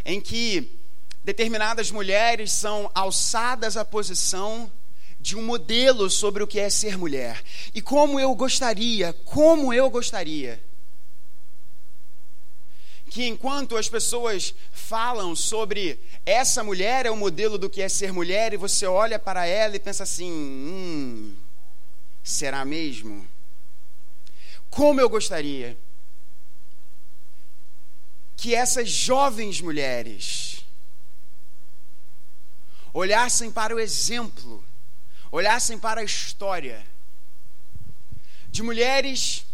em 0.05 0.21
que 0.21 0.79
determinadas 1.23 1.91
mulheres 1.91 2.53
são 2.53 2.91
alçadas 2.95 3.77
à 3.77 3.85
posição 3.85 4.71
de 5.19 5.37
um 5.37 5.43
modelo 5.43 6.11
sobre 6.11 6.43
o 6.43 6.47
que 6.47 6.61
é 6.61 6.69
ser 6.69 6.99
mulher. 6.99 7.43
E 7.75 7.81
como 7.81 8.21
eu 8.21 8.35
gostaria, 8.35 9.15
como 9.25 9.73
eu 9.73 9.89
gostaria, 9.89 10.63
que 13.09 13.27
enquanto 13.27 13.77
as 13.77 13.89
pessoas 13.89 14.55
falam 14.71 15.35
sobre 15.35 15.99
essa 16.27 16.63
mulher 16.63 17.07
é 17.07 17.11
o 17.11 17.17
modelo 17.17 17.57
do 17.57 17.71
que 17.71 17.81
é 17.81 17.89
ser 17.89 18.13
mulher, 18.13 18.53
e 18.53 18.59
você 18.59 18.87
olha 18.87 19.19
para 19.19 19.47
ela 19.47 19.77
e 19.77 19.79
pensa 19.79 20.03
assim: 20.03 20.31
hum, 20.31 21.35
será 22.25 22.65
mesmo? 22.65 23.29
Como 24.69 25.01
eu 25.01 25.09
gostaria 25.09 25.79
que 28.37 28.55
essas 28.55 28.91
jovens 28.91 29.61
mulheres 29.61 30.65
olhassem 32.93 33.53
para 33.53 33.75
o 33.75 33.79
exemplo 33.79 34.65
olhassem 35.35 35.77
para 35.77 36.01
a 36.01 36.05
história 36.05 36.87
de 38.49 38.63
mulheres 38.63 39.45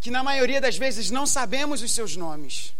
que, 0.00 0.10
na 0.10 0.22
maioria 0.22 0.58
das 0.58 0.78
vezes, 0.78 1.10
não 1.10 1.26
sabemos 1.26 1.82
os 1.82 1.92
seus 1.92 2.16
nomes, 2.16 2.74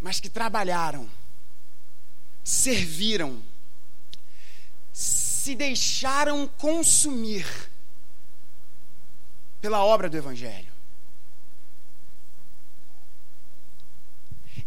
mas 0.00 0.18
que 0.18 0.30
trabalharam, 0.30 1.06
serviram, 2.42 3.42
se 4.92 5.54
deixaram 5.54 6.46
consumir 6.58 7.46
pela 9.60 9.84
obra 9.84 10.08
do 10.08 10.16
Evangelho. 10.16 10.70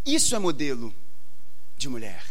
Isso 0.06 0.36
é 0.36 0.39
modelo 0.39 0.94
de 1.77 1.88
mulher. 1.88 2.24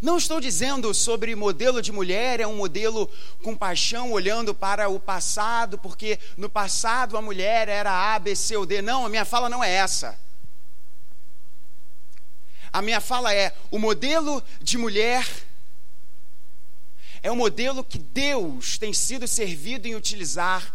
Não 0.00 0.18
estou 0.18 0.40
dizendo 0.40 0.92
sobre 0.92 1.34
modelo 1.34 1.80
de 1.80 1.90
mulher, 1.90 2.40
é 2.40 2.46
um 2.46 2.56
modelo 2.56 3.10
com 3.42 3.56
paixão, 3.56 4.12
olhando 4.12 4.54
para 4.54 4.88
o 4.88 5.00
passado, 5.00 5.78
porque 5.78 6.18
no 6.36 6.50
passado 6.50 7.16
a 7.16 7.22
mulher 7.22 7.68
era 7.68 8.14
A, 8.14 8.18
B, 8.18 8.36
C 8.36 8.56
ou 8.56 8.66
D. 8.66 8.82
Não, 8.82 9.06
a 9.06 9.08
minha 9.08 9.24
fala 9.24 9.48
não 9.48 9.64
é 9.64 9.70
essa. 9.70 10.18
A 12.76 12.82
minha 12.82 13.00
fala 13.00 13.32
é: 13.32 13.56
o 13.70 13.78
modelo 13.78 14.42
de 14.60 14.76
mulher 14.76 15.26
é 17.22 17.30
o 17.30 17.36
modelo 17.36 17.82
que 17.82 17.98
Deus 17.98 18.78
tem 18.78 18.92
sido 18.92 19.26
servido 19.26 19.86
em 19.88 19.94
utilizar 19.94 20.74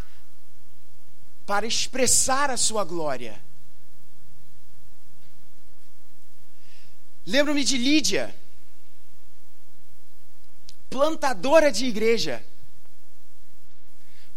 para 1.45 1.65
expressar 1.65 2.49
a 2.49 2.57
sua 2.57 2.83
glória 2.83 3.39
Lembro-me 7.25 7.63
de 7.63 7.77
Lídia, 7.77 8.35
plantadora 10.89 11.71
de 11.71 11.85
igreja. 11.85 12.43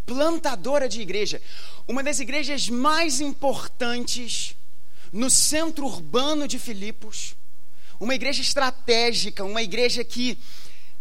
Plantadora 0.04 0.86
de 0.86 1.00
igreja. 1.00 1.40
Uma 1.88 2.02
das 2.02 2.20
igrejas 2.20 2.68
mais 2.68 3.20
importantes 3.20 4.54
no 5.10 5.30
centro 5.30 5.86
urbano 5.86 6.46
de 6.46 6.58
Filipos. 6.58 7.34
Uma 8.00 8.14
igreja 8.14 8.42
estratégica, 8.42 9.44
uma 9.44 9.62
igreja 9.62 10.04
que 10.04 10.38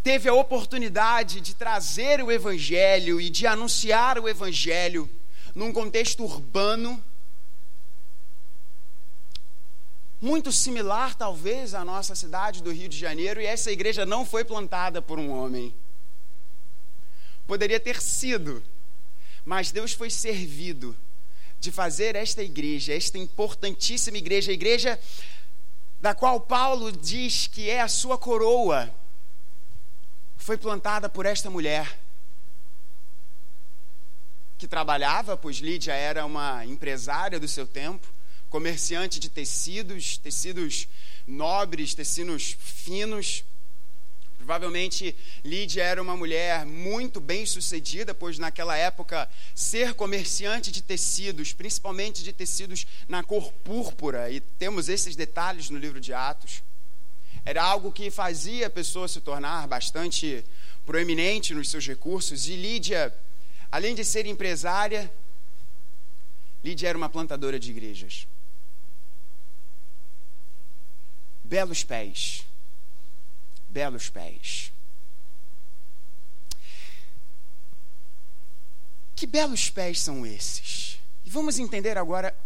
teve 0.03 0.27
a 0.27 0.33
oportunidade 0.33 1.41
de 1.41 1.55
trazer 1.55 2.21
o 2.21 2.31
evangelho 2.31 3.21
e 3.21 3.29
de 3.29 3.47
anunciar 3.47 4.19
o 4.19 4.27
evangelho 4.27 5.09
num 5.55 5.71
contexto 5.71 6.23
urbano 6.23 7.03
muito 10.23 10.53
similar, 10.53 11.15
talvez, 11.15 11.73
à 11.73 11.83
nossa 11.83 12.15
cidade 12.15 12.63
do 12.63 12.71
Rio 12.71 12.87
de 12.87 12.97
Janeiro, 12.97 13.41
e 13.41 13.45
essa 13.45 13.69
igreja 13.69 14.05
não 14.05 14.25
foi 14.25 14.45
plantada 14.45 15.01
por 15.01 15.19
um 15.19 15.29
homem. 15.29 15.75
Poderia 17.45 17.77
ter 17.77 18.01
sido, 18.01 18.63
mas 19.43 19.69
Deus 19.69 19.91
foi 19.91 20.09
servido 20.09 20.95
de 21.59 21.73
fazer 21.73 22.15
esta 22.15 22.41
igreja, 22.41 22.93
esta 22.93 23.17
importantíssima 23.17 24.17
igreja, 24.17 24.51
a 24.51 24.53
igreja 24.53 24.97
da 26.03 26.13
qual 26.13 26.37
Paulo 26.37 26.91
diz 26.91 27.47
que 27.47 27.69
é 27.69 27.79
a 27.79 27.87
sua 27.87 28.17
coroa, 28.17 28.93
foi 30.35 30.57
plantada 30.57 31.07
por 31.07 31.25
esta 31.25 31.49
mulher 31.49 31.97
que 34.57 34.67
trabalhava, 34.67 35.37
pois 35.37 35.59
Lídia 35.59 35.93
era 35.93 36.25
uma 36.25 36.65
empresária 36.65 37.39
do 37.39 37.47
seu 37.47 37.65
tempo, 37.65 38.05
comerciante 38.49 39.17
de 39.17 39.29
tecidos, 39.29 40.17
tecidos 40.17 40.89
nobres, 41.25 41.95
tecidos 41.95 42.57
finos. 42.59 43.45
Provavelmente 44.43 45.15
Lídia 45.41 45.83
era 45.83 46.01
uma 46.01 46.17
mulher 46.17 46.65
muito 46.65 47.21
bem 47.21 47.45
sucedida, 47.45 48.13
pois 48.13 48.37
naquela 48.37 48.75
época 48.75 49.29
ser 49.55 49.93
comerciante 49.93 50.69
de 50.69 50.83
tecidos, 50.83 51.53
principalmente 51.53 52.21
de 52.21 52.33
tecidos 52.33 52.85
na 53.07 53.23
cor 53.23 53.53
púrpura, 53.63 54.29
e 54.29 54.41
temos 54.41 54.89
esses 54.89 55.15
detalhes 55.15 55.69
no 55.69 55.79
livro 55.79 56.01
de 56.01 56.13
Atos, 56.13 56.61
era 57.45 57.63
algo 57.63 57.89
que 57.89 58.11
fazia 58.11 58.67
a 58.67 58.69
pessoa 58.69 59.07
se 59.07 59.21
tornar 59.21 59.65
bastante 59.65 60.43
proeminente 60.85 61.53
nos 61.53 61.69
seus 61.69 61.87
recursos. 61.87 62.47
E 62.49 62.55
Lídia, 62.57 63.13
além 63.71 63.95
de 63.95 64.03
ser 64.03 64.25
empresária, 64.25 65.09
Lídia 66.61 66.89
era 66.89 66.97
uma 66.97 67.09
plantadora 67.09 67.57
de 67.57 67.71
igrejas. 67.71 68.27
belos 71.43 71.83
pés. 71.83 72.45
Belos 73.73 74.07
pés. 74.07 74.71
Que 79.15 79.25
belos 79.25 79.71
pés 79.71 79.99
são 79.99 80.23
esses? 80.25 80.99
E 81.25 81.29
vamos 81.31 81.57
entender 81.57 81.97
agora 81.97 82.37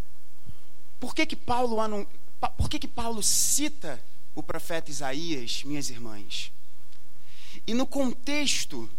por 1.02 1.14
que 1.14 1.26
que 1.26 1.36
Paulo, 1.36 2.08
por 2.56 2.70
que 2.70 2.80
que 2.80 2.88
Paulo 2.88 3.22
cita 3.22 4.02
o 4.34 4.42
profeta 4.42 4.90
Isaías, 4.90 5.64
minhas 5.66 5.90
irmãs. 5.90 6.50
E 7.66 7.74
no 7.74 7.86
contexto 7.86 8.90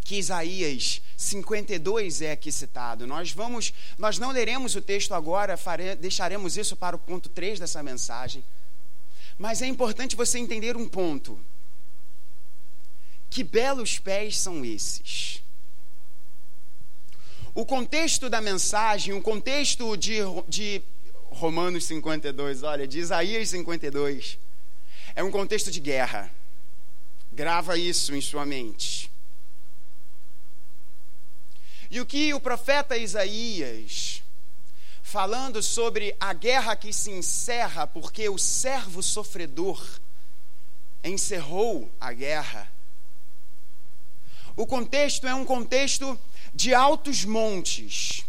que 0.00 0.16
Isaías 0.16 1.00
52 1.16 2.22
é 2.22 2.32
aqui 2.32 2.50
citado. 2.50 3.06
Nós 3.06 3.30
vamos, 3.30 3.72
nós 3.96 4.18
não 4.18 4.32
leremos 4.32 4.74
o 4.74 4.82
texto 4.82 5.14
agora, 5.14 5.56
fare, 5.56 5.94
deixaremos 5.94 6.56
isso 6.56 6.74
para 6.74 6.96
o 6.96 6.98
ponto 6.98 7.28
3 7.28 7.60
dessa 7.60 7.80
mensagem. 7.80 8.42
Mas 9.42 9.60
é 9.60 9.66
importante 9.66 10.14
você 10.14 10.38
entender 10.38 10.76
um 10.76 10.88
ponto. 10.88 11.36
Que 13.28 13.42
belos 13.42 13.98
pés 13.98 14.38
são 14.38 14.64
esses? 14.64 15.42
O 17.52 17.66
contexto 17.66 18.30
da 18.30 18.40
mensagem, 18.40 19.12
o 19.14 19.20
contexto 19.20 19.96
de, 19.96 20.18
de 20.46 20.80
Romanos 21.24 21.86
52, 21.86 22.62
olha, 22.62 22.86
de 22.86 23.00
Isaías 23.00 23.48
52, 23.48 24.38
é 25.12 25.24
um 25.24 25.30
contexto 25.32 25.72
de 25.72 25.80
guerra. 25.80 26.32
Grava 27.32 27.76
isso 27.76 28.14
em 28.14 28.20
sua 28.20 28.46
mente. 28.46 29.10
E 31.90 32.00
o 32.00 32.06
que 32.06 32.32
o 32.32 32.38
profeta 32.38 32.96
Isaías 32.96 34.22
falando 35.12 35.62
sobre 35.62 36.16
a 36.18 36.32
guerra 36.32 36.74
que 36.74 36.90
se 36.90 37.10
encerra 37.10 37.86
porque 37.86 38.30
o 38.30 38.38
servo 38.38 39.02
sofredor 39.02 39.78
encerrou 41.04 41.92
a 42.00 42.14
guerra. 42.14 42.72
O 44.56 44.66
contexto 44.66 45.26
é 45.26 45.34
um 45.34 45.44
contexto 45.44 46.18
de 46.54 46.72
altos 46.72 47.26
montes. 47.26 48.24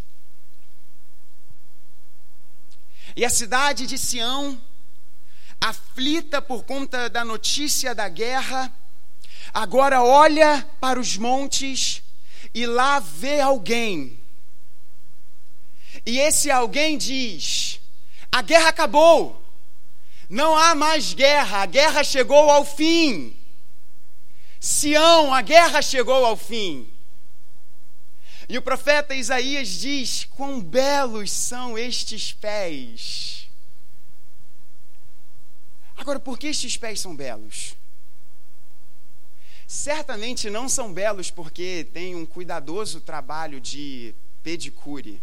E 3.16 3.24
a 3.24 3.30
cidade 3.30 3.88
de 3.88 3.98
Sião, 3.98 4.62
aflita 5.62 6.42
por 6.42 6.66
conta 6.66 7.10
da 7.10 7.24
notícia 7.24 7.96
da 7.96 8.10
guerra, 8.10 8.70
agora 9.54 10.04
olha 10.04 10.68
para 10.82 11.00
os 11.00 11.16
montes 11.16 12.04
e 12.54 12.66
lá 12.66 13.00
vê 13.00 13.40
alguém 13.40 14.22
e 16.06 16.20
esse 16.20 16.52
alguém 16.52 16.98
diz: 16.98 17.80
a 18.32 18.42
guerra 18.42 18.70
acabou, 18.70 19.42
não 20.30 20.58
há 20.58 20.76
mais 20.76 21.14
guerra, 21.14 21.62
a 21.62 21.66
guerra 21.66 22.04
chegou 22.04 22.50
ao 22.50 22.66
fim. 22.66 23.36
Sião, 24.60 25.34
a 25.34 25.42
guerra 25.42 25.82
chegou 25.82 26.26
ao 26.26 26.36
fim. 26.36 26.90
E 28.50 28.58
o 28.58 28.62
profeta 28.62 29.16
Isaías 29.16 29.70
diz: 29.70 30.26
Quão 30.26 30.62
belos 30.62 31.32
são 31.32 31.78
estes 31.78 32.34
pés. 32.34 33.48
Agora, 35.96 36.20
por 36.20 36.38
que 36.38 36.48
estes 36.48 36.76
pés 36.76 37.00
são 37.00 37.16
belos? 37.16 37.76
Certamente 39.68 40.50
não 40.50 40.68
são 40.68 40.94
belos 40.94 41.32
porque 41.32 41.88
tem 41.94 42.16
um 42.16 42.26
cuidadoso 42.26 43.00
trabalho 43.00 43.62
de 43.62 44.14
pedicure 44.42 45.22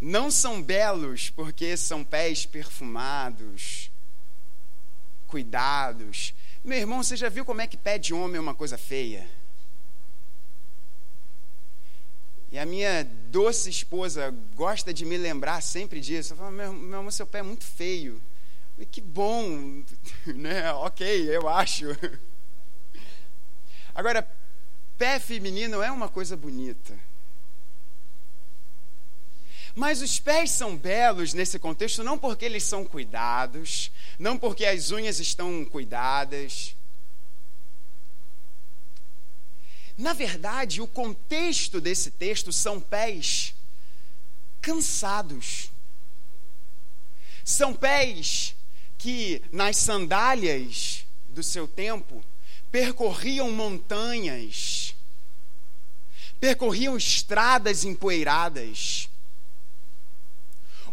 não 0.00 0.30
são 0.30 0.62
belos 0.62 1.30
porque 1.30 1.76
são 1.76 2.04
pés 2.04 2.46
perfumados, 2.46 3.90
cuidados. 5.26 6.32
Meu 6.64 6.78
irmão, 6.78 7.02
você 7.02 7.16
já 7.16 7.28
viu 7.28 7.44
como 7.44 7.60
é 7.60 7.66
que 7.66 7.76
pé 7.76 7.98
de 7.98 8.14
homem 8.14 8.36
é 8.36 8.40
uma 8.40 8.54
coisa 8.54 8.78
feia? 8.78 9.28
E 12.50 12.58
a 12.58 12.64
minha 12.64 13.04
doce 13.30 13.68
esposa 13.68 14.34
gosta 14.54 14.94
de 14.94 15.04
me 15.04 15.18
lembrar 15.18 15.62
sempre 15.62 16.00
disso. 16.00 16.32
Ela 16.32 16.42
fala, 16.42 16.52
meu, 16.52 16.72
meu 16.72 17.00
amor, 17.00 17.12
seu 17.12 17.26
pé 17.26 17.40
é 17.40 17.42
muito 17.42 17.64
feio. 17.64 18.20
E 18.78 18.86
que 18.86 19.00
bom, 19.00 19.82
né? 20.26 20.72
Ok, 20.72 21.06
eu 21.28 21.48
acho. 21.48 21.86
Agora, 23.94 24.26
pé 24.96 25.18
feminino 25.18 25.82
é 25.82 25.90
uma 25.90 26.08
coisa 26.08 26.36
bonita. 26.36 26.96
Mas 29.78 30.02
os 30.02 30.18
pés 30.18 30.50
são 30.50 30.76
belos 30.76 31.32
nesse 31.32 31.56
contexto 31.56 32.02
não 32.02 32.18
porque 32.18 32.44
eles 32.44 32.64
são 32.64 32.84
cuidados, 32.84 33.92
não 34.18 34.36
porque 34.36 34.64
as 34.64 34.90
unhas 34.90 35.20
estão 35.20 35.64
cuidadas. 35.64 36.74
Na 39.96 40.12
verdade, 40.12 40.80
o 40.80 40.86
contexto 40.88 41.80
desse 41.80 42.10
texto 42.10 42.50
são 42.52 42.80
pés 42.80 43.54
cansados. 44.60 45.70
São 47.44 47.72
pés 47.72 48.56
que 48.98 49.40
nas 49.52 49.76
sandálias 49.76 51.04
do 51.28 51.44
seu 51.44 51.68
tempo 51.68 52.20
percorriam 52.72 53.48
montanhas, 53.52 54.92
percorriam 56.40 56.96
estradas 56.96 57.84
empoeiradas. 57.84 59.08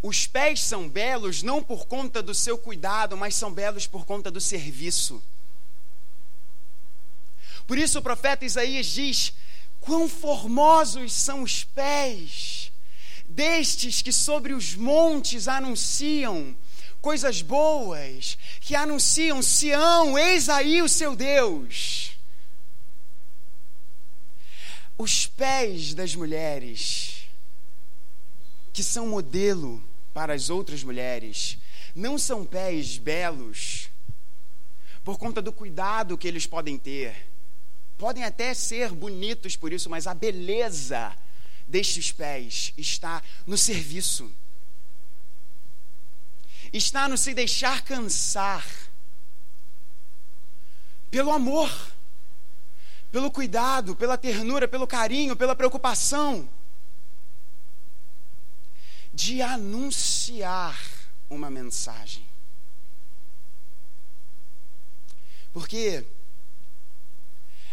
Os 0.07 0.27
pés 0.27 0.61
são 0.61 0.87
belos 0.87 1.41
não 1.41 1.63
por 1.63 1.87
conta 1.87 2.21
do 2.21 2.35
seu 2.35 2.59
cuidado, 2.59 3.17
mas 3.17 3.33
são 3.33 3.51
belos 3.51 3.87
por 3.87 4.05
conta 4.05 4.29
do 4.29 4.39
serviço. 4.39 5.19
Por 7.65 7.75
isso 7.75 7.97
o 7.97 8.03
profeta 8.03 8.45
Isaías 8.45 8.85
diz: 8.85 9.33
Quão 9.81 10.07
formosos 10.07 11.11
são 11.11 11.41
os 11.41 11.63
pés 11.63 12.71
destes 13.27 14.03
que 14.03 14.13
sobre 14.13 14.53
os 14.53 14.75
montes 14.75 15.47
anunciam 15.47 16.55
coisas 17.01 17.41
boas, 17.41 18.37
que 18.61 18.75
anunciam 18.75 19.41
Sião, 19.41 20.19
eis 20.19 20.49
aí 20.49 20.83
o 20.83 20.87
seu 20.87 21.15
Deus. 21.15 22.11
Os 24.99 25.25
pés 25.25 25.95
das 25.95 26.13
mulheres, 26.13 27.25
que 28.71 28.83
são 28.83 29.07
modelo 29.07 29.83
para 30.15 30.33
as 30.33 30.49
outras 30.49 30.81
mulheres, 30.81 31.57
não 31.93 32.17
são 32.17 32.45
pés 32.45 32.97
belos 32.97 33.89
por 35.03 35.17
conta 35.17 35.41
do 35.41 35.51
cuidado 35.51 36.17
que 36.17 36.25
eles 36.25 36.47
podem 36.47 36.77
ter. 36.77 37.27
Podem 37.97 38.23
até 38.23 38.53
ser 38.53 38.93
bonitos 38.93 39.57
por 39.57 39.73
isso, 39.73 39.89
mas 39.89 40.07
a 40.07 40.13
beleza 40.13 41.13
destes 41.67 42.13
pés 42.13 42.73
está 42.77 43.21
no 43.45 43.57
serviço. 43.57 44.31
Está 46.71 47.09
no 47.09 47.17
se 47.17 47.33
deixar 47.33 47.83
cansar 47.83 48.65
pelo 51.11 51.31
amor, 51.33 51.69
pelo 53.11 53.29
cuidado, 53.29 53.97
pela 53.97 54.17
ternura, 54.17 54.65
pelo 54.65 54.87
carinho, 54.87 55.35
pela 55.35 55.57
preocupação 55.57 56.49
de 59.15 59.41
anunciar 59.41 60.77
uma 61.29 61.49
mensagem. 61.49 62.25
Porque 65.53 66.05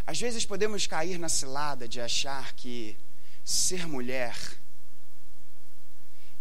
às 0.07 0.21
vezes 0.21 0.47
podemos 0.47 0.87
cair 0.87 1.19
na 1.19 1.29
cilada 1.29 1.89
de 1.89 2.01
achar 2.01 2.53
que 2.53 2.97
ser 3.45 3.89
mulher 3.89 4.37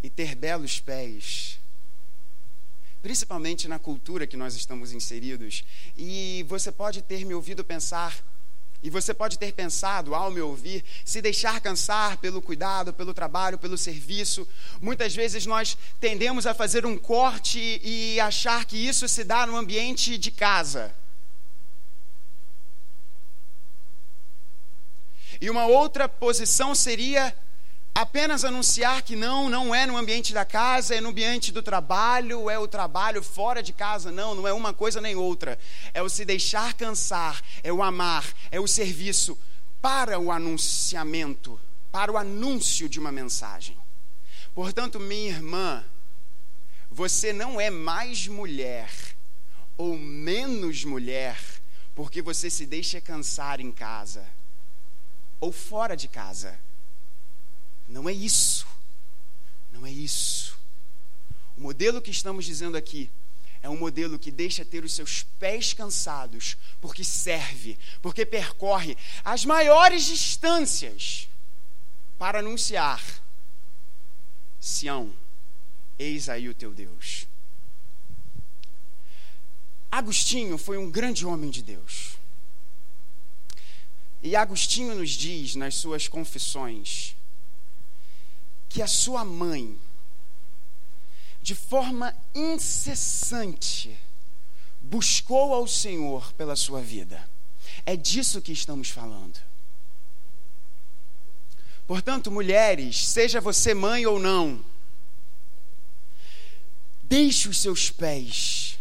e 0.04 0.10
ter 0.10 0.36
belos 0.36 0.80
pés 0.80 1.60
principalmente 3.02 3.68
na 3.68 3.80
cultura 3.80 4.28
que 4.28 4.38
nós 4.38 4.56
estamos 4.56 4.92
inseridos. 4.92 5.64
E 5.98 6.46
você 6.48 6.72
pode 6.72 7.02
ter 7.02 7.26
me 7.26 7.34
ouvido 7.34 7.64
pensar, 7.64 8.24
e 8.84 8.90
você 8.90 9.14
pode 9.14 9.38
ter 9.38 9.54
pensado, 9.54 10.16
ao 10.16 10.32
me 10.32 10.42
ouvir, 10.42 10.84
se 11.06 11.22
deixar 11.22 11.62
cansar 11.62 12.18
pelo 12.18 12.42
cuidado, 12.42 12.92
pelo 12.92 13.14
trabalho, 13.14 13.58
pelo 13.58 13.78
serviço. 13.78 14.48
Muitas 14.82 15.16
vezes 15.16 15.46
nós 15.46 15.78
tendemos 16.00 16.48
a 16.48 16.54
fazer 16.54 16.86
um 16.86 16.98
corte 16.98 17.80
e 17.84 18.20
achar 18.20 18.66
que 18.66 18.78
isso 18.78 19.08
se 19.08 19.24
dá 19.24 19.46
no 19.46 19.56
ambiente 19.56 20.18
de 20.18 20.32
casa. 20.32 20.96
E 25.40 25.50
uma 25.50 25.66
outra 25.66 26.10
posição 26.10 26.74
seria 26.74 27.36
apenas 27.94 28.44
anunciar 28.46 29.02
que 29.02 29.16
não, 29.16 29.50
não 29.50 29.76
é 29.76 29.86
no 29.86 29.98
ambiente 29.98 30.34
da 30.34 30.46
casa, 30.46 30.96
é 30.96 31.02
no 31.02 31.10
ambiente 31.10 31.52
do 31.52 31.62
trabalho, 31.62 32.50
é 32.50 32.58
o 32.58 32.68
trabalho 32.68 33.22
fora 33.22 33.62
de 33.62 33.74
casa. 33.74 34.12
Não, 34.12 34.34
não 34.34 34.48
é 34.48 34.54
uma 34.54 34.74
coisa 34.74 35.02
nem 35.02 35.16
outra. 35.16 35.60
É 35.94 36.02
o 36.02 36.10
se 36.10 36.26
deixar 36.26 36.74
cansar, 36.74 37.42
é 37.64 37.72
o 37.72 37.84
amar, 37.84 38.26
é 38.50 38.60
o 38.60 38.68
serviço 38.68 39.38
para 39.82 40.20
o 40.20 40.32
anunciamento, 40.32 41.60
para 41.92 42.12
o 42.12 42.18
anúncio 42.18 42.88
de 42.88 43.00
uma 43.00 43.12
mensagem. 43.12 43.78
Portanto, 44.54 45.00
minha 45.00 45.30
irmã, 45.30 45.84
você 46.90 47.32
não 47.32 47.60
é 47.60 47.70
mais 47.70 48.28
mulher 48.28 48.90
ou 49.78 49.98
menos 49.98 50.84
mulher 50.84 51.38
porque 51.96 52.22
você 52.22 52.50
se 52.50 52.66
deixa 52.66 53.02
cansar 53.02 53.60
em 53.60 53.72
casa 53.72 54.26
ou 55.40 55.52
fora 55.52 55.96
de 55.96 56.08
casa 56.08 56.58
não 57.92 58.08
é 58.08 58.14
isso. 58.14 58.66
Não 59.72 59.86
é 59.86 59.92
isso. 59.92 60.58
O 61.58 61.62
modelo 61.62 62.02
que 62.02 62.10
estamos 62.10 62.46
dizendo 62.46 62.78
aqui 62.78 63.12
é 63.62 63.70
um 63.70 63.78
modelo 63.78 64.18
que 64.18 64.32
deixa 64.32 64.66
ter 64.66 64.84
os 64.84 64.94
seus 64.94 65.24
pés 65.40 65.74
cansados, 65.74 66.58
porque 66.80 67.04
serve, 67.04 67.78
porque 68.02 68.26
percorre 68.26 68.98
as 69.24 69.46
maiores 69.46 70.06
distâncias 70.06 71.28
para 72.18 72.40
anunciar: 72.40 73.04
Sião, 74.60 75.14
eis 76.00 76.30
aí 76.30 76.50
o 76.50 76.56
teu 76.56 76.74
Deus. 76.74 77.28
Agostinho 79.92 80.58
foi 80.58 80.78
um 80.78 80.90
grande 80.90 81.26
homem 81.26 81.50
de 81.50 81.62
Deus. 81.62 82.18
E 84.24 84.36
Agostinho 84.36 84.96
nos 84.96 85.10
diz 85.10 85.56
nas 85.56 85.76
suas 85.76 86.08
confissões 86.08 87.16
que 88.72 88.82
a 88.82 88.88
sua 88.88 89.26
mãe, 89.26 89.78
de 91.42 91.54
forma 91.54 92.16
incessante, 92.34 94.00
buscou 94.82 95.54
ao 95.54 95.68
Senhor 95.68 96.32
pela 96.34 96.56
sua 96.56 96.82
vida. 96.82 97.30
É 97.86 97.98
disso 97.98 98.42
que 98.42 98.54
estamos 98.54 98.90
falando. 98.90 99.38
Portanto, 101.86 102.32
mulheres, 102.32 103.10
seja 103.10 103.42
você 103.42 103.74
mãe 103.74 104.06
ou 104.06 104.18
não, 104.18 104.64
deixe 107.04 107.50
os 107.50 107.60
seus 107.60 107.92
pés 107.92 108.80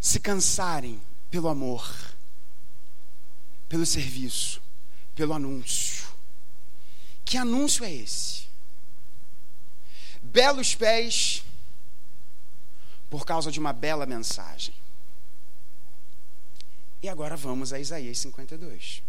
se 0.00 0.18
cansarem 0.18 0.98
pelo 1.30 1.48
amor, 1.48 1.86
pelo 3.68 3.84
serviço, 3.84 4.62
pelo 5.14 5.34
anúncio. 5.34 6.03
Que 7.24 7.36
anúncio 7.36 7.84
é 7.84 7.92
esse? 7.92 8.44
Belos 10.22 10.74
pés 10.74 11.44
por 13.08 13.24
causa 13.24 13.50
de 13.50 13.58
uma 13.58 13.72
bela 13.72 14.06
mensagem. 14.06 14.74
E 17.02 17.08
agora 17.08 17.36
vamos 17.36 17.72
a 17.72 17.78
Isaías 17.78 18.18
52. 18.18 19.02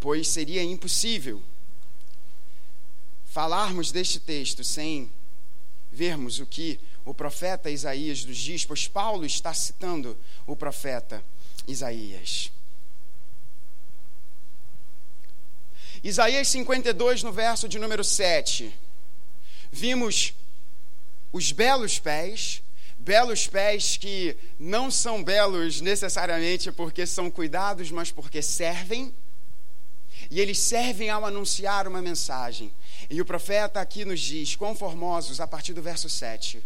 Pois 0.00 0.28
seria 0.28 0.62
impossível 0.62 1.42
falarmos 3.26 3.92
deste 3.92 4.18
texto 4.18 4.64
sem 4.64 5.10
vermos 5.92 6.40
o 6.40 6.46
que 6.46 6.80
o 7.04 7.14
profeta 7.14 7.70
Isaías 7.70 8.24
nos 8.24 8.36
diz, 8.36 8.64
pois 8.64 8.88
Paulo 8.88 9.24
está 9.24 9.52
citando 9.54 10.16
o 10.46 10.56
profeta 10.56 11.22
Isaías. 11.66 12.50
Isaías 16.02 16.48
52, 16.48 17.22
no 17.22 17.32
verso 17.32 17.68
de 17.68 17.78
número 17.78 18.04
7. 18.04 18.72
Vimos 19.70 20.32
os 21.32 21.52
belos 21.52 21.98
pés, 21.98 22.62
belos 22.98 23.46
pés 23.46 23.96
que 23.96 24.36
não 24.58 24.90
são 24.90 25.22
belos 25.22 25.80
necessariamente 25.80 26.70
porque 26.70 27.04
são 27.06 27.30
cuidados, 27.30 27.90
mas 27.90 28.10
porque 28.10 28.42
servem. 28.42 29.14
e 30.30 30.40
eles 30.40 30.58
servem 30.58 31.10
ao 31.10 31.24
anunciar 31.24 31.86
uma 31.86 32.02
mensagem. 32.02 32.72
E 33.08 33.20
o 33.20 33.24
profeta 33.24 33.80
aqui 33.80 34.04
nos 34.04 34.20
diz: 34.20 34.56
conformosos, 34.56 35.40
a 35.40 35.46
partir 35.46 35.72
do 35.72 35.82
verso 35.82 36.08
7. 36.08 36.62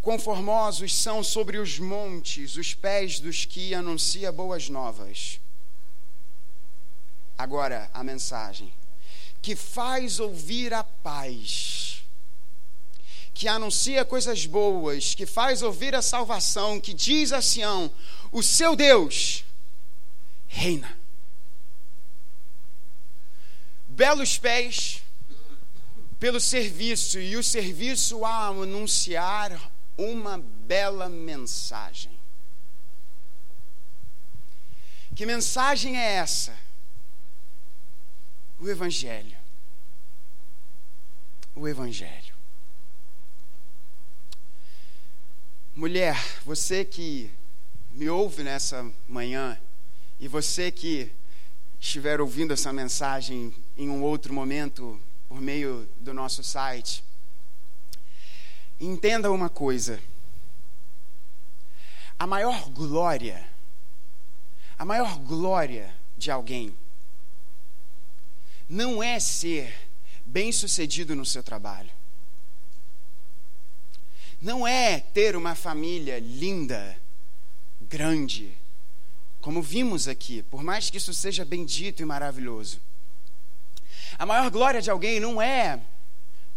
Conformosos 0.00 0.94
são 0.96 1.22
sobre 1.22 1.58
os 1.58 1.78
montes 1.78 2.56
os 2.56 2.74
pés 2.74 3.20
dos 3.20 3.44
que 3.44 3.72
anuncia 3.72 4.32
boas 4.32 4.68
novas. 4.68 5.41
Agora 7.42 7.90
a 7.92 8.04
mensagem 8.04 8.72
que 9.42 9.56
faz 9.56 10.20
ouvir 10.20 10.72
a 10.72 10.84
paz, 10.84 12.04
que 13.34 13.48
anuncia 13.48 14.04
coisas 14.04 14.46
boas, 14.46 15.16
que 15.16 15.26
faz 15.26 15.60
ouvir 15.60 15.92
a 15.92 16.00
salvação, 16.02 16.80
que 16.80 16.94
diz 16.94 17.32
a 17.32 17.42
Sião: 17.42 17.90
o 18.30 18.44
seu 18.44 18.76
Deus 18.76 19.44
reina. 20.46 20.96
Belos 23.88 24.38
pés 24.38 25.02
pelo 26.20 26.38
serviço, 26.38 27.18
e 27.18 27.36
o 27.36 27.42
serviço 27.42 28.24
a 28.24 28.46
anunciar 28.46 29.72
uma 29.98 30.38
bela 30.38 31.08
mensagem. 31.08 32.12
Que 35.16 35.26
mensagem 35.26 35.98
é 35.98 36.12
essa? 36.12 36.56
O 38.62 38.68
Evangelho. 38.70 39.36
O 41.52 41.66
Evangelho. 41.66 42.32
Mulher, 45.74 46.16
você 46.44 46.84
que 46.84 47.28
me 47.90 48.08
ouve 48.08 48.44
nessa 48.44 48.88
manhã 49.08 49.60
e 50.20 50.28
você 50.28 50.70
que 50.70 51.10
estiver 51.80 52.20
ouvindo 52.20 52.52
essa 52.52 52.72
mensagem 52.72 53.52
em 53.76 53.88
um 53.88 54.00
outro 54.00 54.32
momento 54.32 54.96
por 55.28 55.40
meio 55.40 55.88
do 55.98 56.14
nosso 56.14 56.44
site, 56.44 57.02
entenda 58.78 59.32
uma 59.32 59.48
coisa. 59.48 60.00
A 62.16 62.28
maior 62.28 62.70
glória, 62.70 63.44
a 64.78 64.84
maior 64.84 65.18
glória 65.18 65.92
de 66.16 66.30
alguém 66.30 66.72
não 68.72 69.02
é 69.02 69.20
ser 69.20 69.70
bem-sucedido 70.24 71.14
no 71.14 71.26
seu 71.26 71.42
trabalho. 71.42 71.90
Não 74.40 74.66
é 74.66 74.98
ter 74.98 75.36
uma 75.36 75.54
família 75.54 76.18
linda, 76.18 76.98
grande, 77.82 78.56
como 79.42 79.60
vimos 79.60 80.08
aqui, 80.08 80.42
por 80.44 80.62
mais 80.62 80.88
que 80.88 80.96
isso 80.96 81.12
seja 81.12 81.44
bendito 81.44 82.00
e 82.00 82.06
maravilhoso. 82.06 82.80
A 84.18 84.24
maior 84.24 84.50
glória 84.50 84.80
de 84.80 84.90
alguém 84.90 85.20
não 85.20 85.40
é 85.40 85.78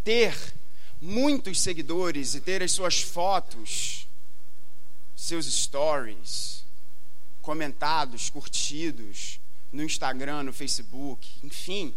ter 0.01 0.56
muitos 1.01 1.60
seguidores 1.60 2.34
e 2.34 2.39
ter 2.39 2.63
as 2.63 2.71
suas 2.71 3.01
fotos, 3.01 4.08
seus 5.17 5.45
stories, 5.47 6.63
comentados, 7.41 8.30
curtidos 8.30 9.38
no 9.69 9.84
Instagram, 9.84 10.43
no 10.43 10.54
Facebook, 10.54 11.30
enfim. 11.43 11.93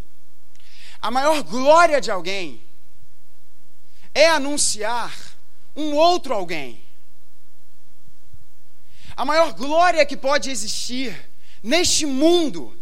A 1.00 1.10
maior 1.10 1.42
glória 1.42 2.00
de 2.00 2.10
alguém 2.10 2.62
é 4.12 4.28
anunciar 4.28 5.16
um 5.76 5.94
outro 5.94 6.34
alguém. 6.34 6.84
A 9.16 9.24
maior 9.24 9.52
glória 9.52 10.04
que 10.04 10.16
pode 10.16 10.50
existir 10.50 11.30
neste 11.62 12.04
mundo 12.04 12.76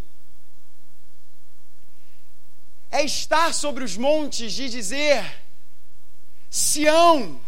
é 2.91 3.05
estar 3.05 3.53
sobre 3.53 3.85
os 3.85 3.97
montes 3.97 4.53
de 4.53 4.71
dizer: 4.71 5.43
Sião, 6.49 7.39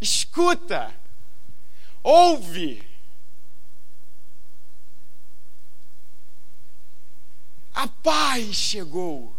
escuta, 0.00 0.92
ouve. 2.02 2.86
A 7.72 7.86
paz 7.86 8.56
chegou. 8.56 9.37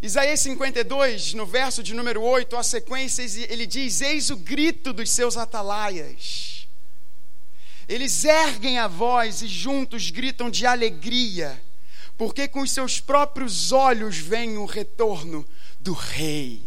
Isaías 0.00 0.38
52, 0.40 1.34
no 1.34 1.44
verso 1.44 1.82
de 1.82 1.92
número 1.92 2.22
8, 2.22 2.56
a 2.56 2.62
sequência, 2.62 3.22
ele 3.52 3.66
diz: 3.66 4.00
Eis 4.00 4.30
o 4.30 4.36
grito 4.36 4.92
dos 4.92 5.10
seus 5.10 5.36
atalaias. 5.36 6.68
Eles 7.88 8.24
erguem 8.24 8.78
a 8.78 8.86
voz 8.86 9.42
e 9.42 9.48
juntos 9.48 10.10
gritam 10.10 10.50
de 10.50 10.64
alegria, 10.66 11.60
porque 12.16 12.46
com 12.46 12.60
os 12.60 12.70
seus 12.70 13.00
próprios 13.00 13.72
olhos 13.72 14.18
vem 14.18 14.56
o 14.56 14.66
retorno 14.66 15.44
do 15.80 15.94
Rei. 15.94 16.62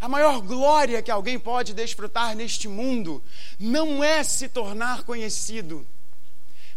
A 0.00 0.08
maior 0.08 0.40
glória 0.40 1.02
que 1.02 1.10
alguém 1.10 1.36
pode 1.36 1.74
desfrutar 1.74 2.36
neste 2.36 2.68
mundo 2.68 3.20
não 3.58 4.04
é 4.04 4.22
se 4.22 4.48
tornar 4.48 5.02
conhecido, 5.02 5.84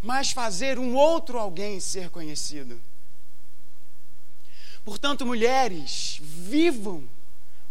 mas 0.02 0.32
fazer 0.32 0.80
um 0.80 0.96
outro 0.96 1.38
alguém 1.38 1.80
ser 1.80 2.10
conhecido. 2.10 2.82
Portanto, 4.84 5.26
mulheres, 5.26 6.18
vivam 6.22 7.08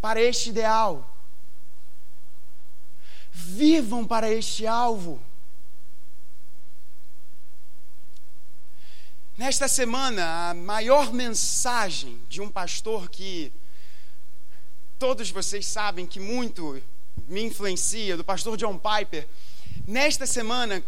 para 0.00 0.20
este 0.20 0.50
ideal. 0.50 1.06
Vivam 3.32 4.06
para 4.06 4.30
este 4.30 4.66
alvo. 4.66 5.20
Nesta 9.36 9.66
semana, 9.66 10.50
a 10.50 10.54
maior 10.54 11.12
mensagem 11.12 12.20
de 12.28 12.40
um 12.40 12.48
pastor 12.48 13.08
que 13.08 13.52
todos 14.98 15.30
vocês 15.30 15.66
sabem 15.66 16.06
que 16.06 16.20
muito 16.20 16.80
me 17.26 17.42
influencia, 17.42 18.16
do 18.16 18.22
pastor 18.22 18.56
John 18.56 18.78
Piper. 18.78 19.26
Nesta 19.86 20.26
semana, 20.26 20.84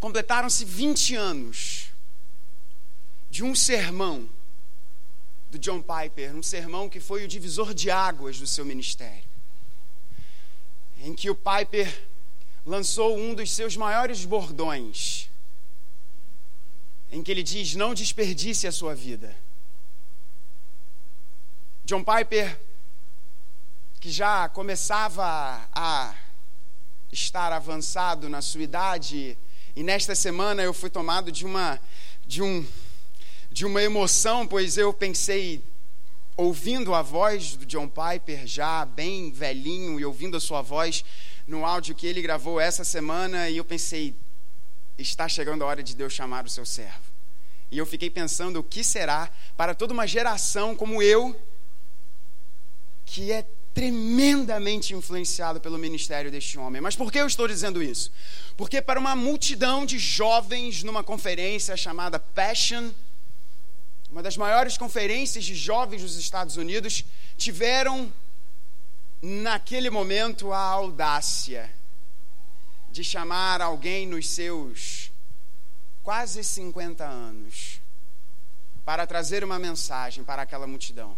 completaram-se 0.00 0.64
20 0.64 1.14
anos 1.14 1.91
de 3.32 3.42
um 3.42 3.54
sermão 3.54 4.28
do 5.50 5.58
John 5.58 5.80
Piper, 5.80 6.36
um 6.36 6.42
sermão 6.42 6.86
que 6.86 7.00
foi 7.00 7.24
o 7.24 7.28
divisor 7.28 7.72
de 7.72 7.90
águas 7.90 8.38
do 8.38 8.46
seu 8.46 8.62
ministério, 8.62 9.24
em 10.98 11.14
que 11.14 11.30
o 11.30 11.34
Piper 11.34 11.90
lançou 12.66 13.16
um 13.16 13.34
dos 13.34 13.50
seus 13.50 13.74
maiores 13.74 14.26
bordões, 14.26 15.30
em 17.10 17.22
que 17.22 17.30
ele 17.30 17.42
diz: 17.42 17.74
Não 17.74 17.94
desperdice 17.94 18.66
a 18.66 18.72
sua 18.72 18.94
vida. 18.94 19.34
John 21.86 22.04
Piper, 22.04 22.60
que 23.98 24.10
já 24.10 24.46
começava 24.50 25.66
a 25.72 26.14
estar 27.10 27.50
avançado 27.50 28.28
na 28.28 28.42
sua 28.42 28.62
idade, 28.62 29.38
e 29.74 29.82
nesta 29.82 30.14
semana 30.14 30.62
eu 30.62 30.74
fui 30.74 30.90
tomado 30.90 31.32
de 31.32 31.46
uma 31.46 31.80
de 32.26 32.42
um 32.42 32.66
de 33.52 33.66
uma 33.66 33.82
emoção, 33.82 34.46
pois 34.46 34.78
eu 34.78 34.94
pensei, 34.94 35.62
ouvindo 36.36 36.94
a 36.94 37.02
voz 37.02 37.54
do 37.54 37.66
John 37.66 37.86
Piper, 37.86 38.46
já 38.46 38.84
bem 38.86 39.30
velhinho, 39.30 40.00
e 40.00 40.04
ouvindo 40.06 40.38
a 40.38 40.40
sua 40.40 40.62
voz 40.62 41.04
no 41.46 41.66
áudio 41.66 41.94
que 41.94 42.06
ele 42.06 42.22
gravou 42.22 42.58
essa 42.58 42.82
semana, 42.82 43.50
e 43.50 43.58
eu 43.58 43.64
pensei, 43.64 44.16
está 44.96 45.28
chegando 45.28 45.62
a 45.62 45.66
hora 45.66 45.82
de 45.82 45.94
Deus 45.94 46.14
chamar 46.14 46.46
o 46.46 46.50
seu 46.50 46.64
servo. 46.64 47.12
E 47.70 47.76
eu 47.76 47.84
fiquei 47.84 48.08
pensando 48.08 48.58
o 48.58 48.62
que 48.62 48.82
será 48.82 49.30
para 49.54 49.74
toda 49.74 49.92
uma 49.92 50.06
geração 50.06 50.74
como 50.74 51.02
eu, 51.02 51.38
que 53.04 53.30
é 53.30 53.46
tremendamente 53.74 54.94
influenciado 54.94 55.60
pelo 55.60 55.78
ministério 55.78 56.30
deste 56.30 56.58
homem. 56.58 56.80
Mas 56.80 56.96
por 56.96 57.12
que 57.12 57.18
eu 57.18 57.26
estou 57.26 57.46
dizendo 57.46 57.82
isso? 57.82 58.10
Porque 58.56 58.80
para 58.80 58.98
uma 58.98 59.14
multidão 59.14 59.84
de 59.84 59.98
jovens 59.98 60.82
numa 60.82 61.04
conferência 61.04 61.76
chamada 61.76 62.18
Passion 62.18 62.90
uma 64.12 64.22
das 64.22 64.36
maiores 64.36 64.76
conferências 64.76 65.42
de 65.42 65.54
jovens 65.54 66.02
dos 66.02 66.16
Estados 66.16 66.58
Unidos, 66.58 67.02
tiveram 67.38 68.12
naquele 69.22 69.88
momento 69.88 70.52
a 70.52 70.58
audácia 70.58 71.72
de 72.90 73.02
chamar 73.02 73.62
alguém 73.62 74.06
nos 74.06 74.28
seus 74.28 75.10
quase 76.02 76.44
50 76.44 77.02
anos 77.02 77.80
para 78.84 79.06
trazer 79.06 79.42
uma 79.42 79.58
mensagem 79.58 80.22
para 80.22 80.42
aquela 80.42 80.66
multidão. 80.66 81.16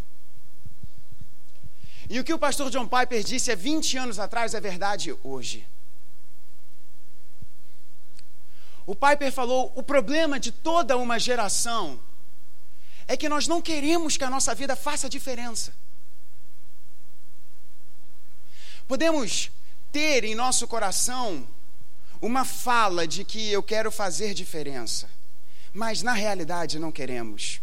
E 2.09 2.21
o 2.21 2.23
que 2.23 2.33
o 2.33 2.39
pastor 2.39 2.71
John 2.71 2.87
Piper 2.87 3.25
disse 3.25 3.51
há 3.51 3.57
20 3.57 3.97
anos 3.97 4.19
atrás 4.21 4.55
é 4.55 4.61
verdade 4.61 5.13
hoje. 5.25 5.67
O 8.87 8.95
Piper 8.95 9.33
falou: 9.33 9.73
o 9.75 9.83
problema 9.83 10.39
de 10.39 10.53
toda 10.53 10.97
uma 10.97 11.19
geração 11.19 11.99
é 13.07 13.17
que 13.17 13.29
nós 13.29 13.47
não 13.47 13.61
queremos 13.61 14.17
que 14.17 14.25
a 14.25 14.31
nossa 14.31 14.55
vida 14.55 14.75
faça 14.75 15.09
diferença. 15.09 15.75
Podemos 18.87 19.51
ter 19.93 20.25
em 20.25 20.35
nosso 20.35 20.67
coração 20.67 21.47
uma 22.21 22.45
fala 22.45 23.07
de 23.07 23.25
que 23.25 23.51
eu 23.51 23.63
quero 23.63 23.91
fazer 23.91 24.35
diferença, 24.35 25.09
mas 25.73 26.03
na 26.03 26.13
realidade 26.13 26.79
não 26.79 26.93
queremos. 26.93 27.61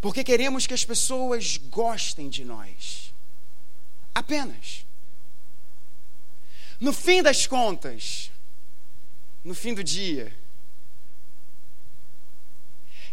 Porque 0.00 0.22
queremos 0.22 0.66
que 0.66 0.74
as 0.74 0.84
pessoas 0.84 1.56
gostem 1.56 2.28
de 2.28 2.44
nós. 2.44 3.12
Apenas. 4.14 4.86
No 6.78 6.92
fim 6.92 7.22
das 7.22 7.46
contas, 7.46 8.30
no 9.42 9.54
fim 9.54 9.74
do 9.74 9.82
dia, 9.82 10.36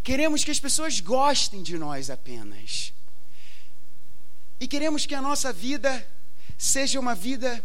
queremos 0.04 0.44
que 0.44 0.52
as 0.52 0.60
pessoas 0.60 1.00
gostem 1.00 1.64
de 1.64 1.78
nós 1.78 2.10
apenas. 2.10 2.94
E 4.60 4.68
queremos 4.68 5.06
que 5.06 5.16
a 5.16 5.22
nossa 5.22 5.52
vida 5.54 6.06
seja 6.58 7.00
uma 7.00 7.16
vida 7.16 7.64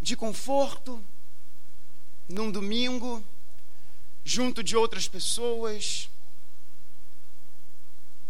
de 0.00 0.16
conforto, 0.16 1.02
num 2.28 2.50
domingo, 2.50 3.22
junto 4.24 4.62
de 4.62 4.76
outras 4.76 5.06
pessoas, 5.08 6.08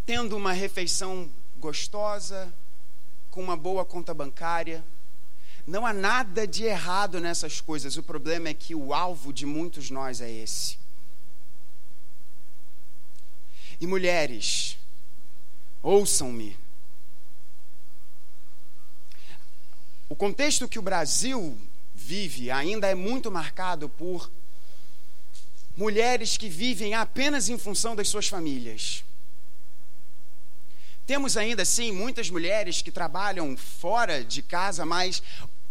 tendo 0.04 0.36
uma 0.36 0.52
refeição 0.52 1.30
gostosa, 1.58 2.52
com 3.30 3.42
uma 3.42 3.56
boa 3.56 3.84
conta 3.84 4.12
bancária. 4.12 4.84
Não 5.66 5.86
há 5.86 5.92
nada 5.92 6.46
de 6.46 6.64
errado 6.64 7.20
nessas 7.20 7.60
coisas, 7.60 7.96
o 7.96 8.02
problema 8.02 8.48
é 8.48 8.54
que 8.54 8.74
o 8.74 8.92
alvo 8.92 9.32
de 9.32 9.46
muitos 9.46 9.90
nós 9.90 10.20
é 10.20 10.30
esse. 10.30 10.81
E 13.82 13.86
mulheres, 13.88 14.78
ouçam-me. 15.82 16.56
O 20.08 20.14
contexto 20.14 20.68
que 20.68 20.78
o 20.78 20.82
Brasil 20.82 21.58
vive 21.92 22.48
ainda 22.48 22.86
é 22.86 22.94
muito 22.94 23.28
marcado 23.28 23.88
por 23.88 24.30
mulheres 25.76 26.36
que 26.36 26.48
vivem 26.48 26.94
apenas 26.94 27.48
em 27.48 27.58
função 27.58 27.96
das 27.96 28.08
suas 28.08 28.28
famílias. 28.28 29.02
Temos 31.04 31.36
ainda, 31.36 31.64
sim, 31.64 31.90
muitas 31.90 32.30
mulheres 32.30 32.82
que 32.82 32.92
trabalham 32.92 33.56
fora 33.56 34.24
de 34.24 34.42
casa, 34.42 34.86
mas 34.86 35.20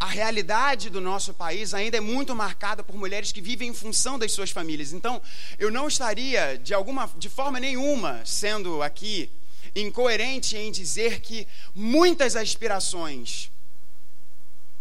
a 0.01 0.07
realidade 0.07 0.89
do 0.89 0.99
nosso 0.99 1.31
país 1.31 1.75
ainda 1.75 1.95
é 1.95 1.99
muito 1.99 2.35
marcada 2.35 2.83
por 2.83 2.97
mulheres 2.97 3.31
que 3.31 3.39
vivem 3.39 3.69
em 3.69 3.73
função 3.73 4.17
das 4.17 4.31
suas 4.31 4.49
famílias. 4.49 4.93
Então, 4.93 5.21
eu 5.59 5.69
não 5.69 5.87
estaria 5.87 6.57
de 6.57 6.73
alguma 6.73 7.07
de 7.19 7.29
forma 7.29 7.59
nenhuma 7.59 8.19
sendo 8.25 8.81
aqui 8.81 9.29
incoerente 9.75 10.57
em 10.57 10.71
dizer 10.71 11.21
que 11.21 11.47
muitas 11.75 12.35
aspirações 12.35 13.51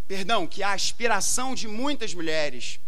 perdão, 0.09 0.46
que 0.46 0.62
a 0.62 0.72
aspiração 0.72 1.54
de 1.54 1.68
muitas 1.68 2.14
mulheres 2.14 2.80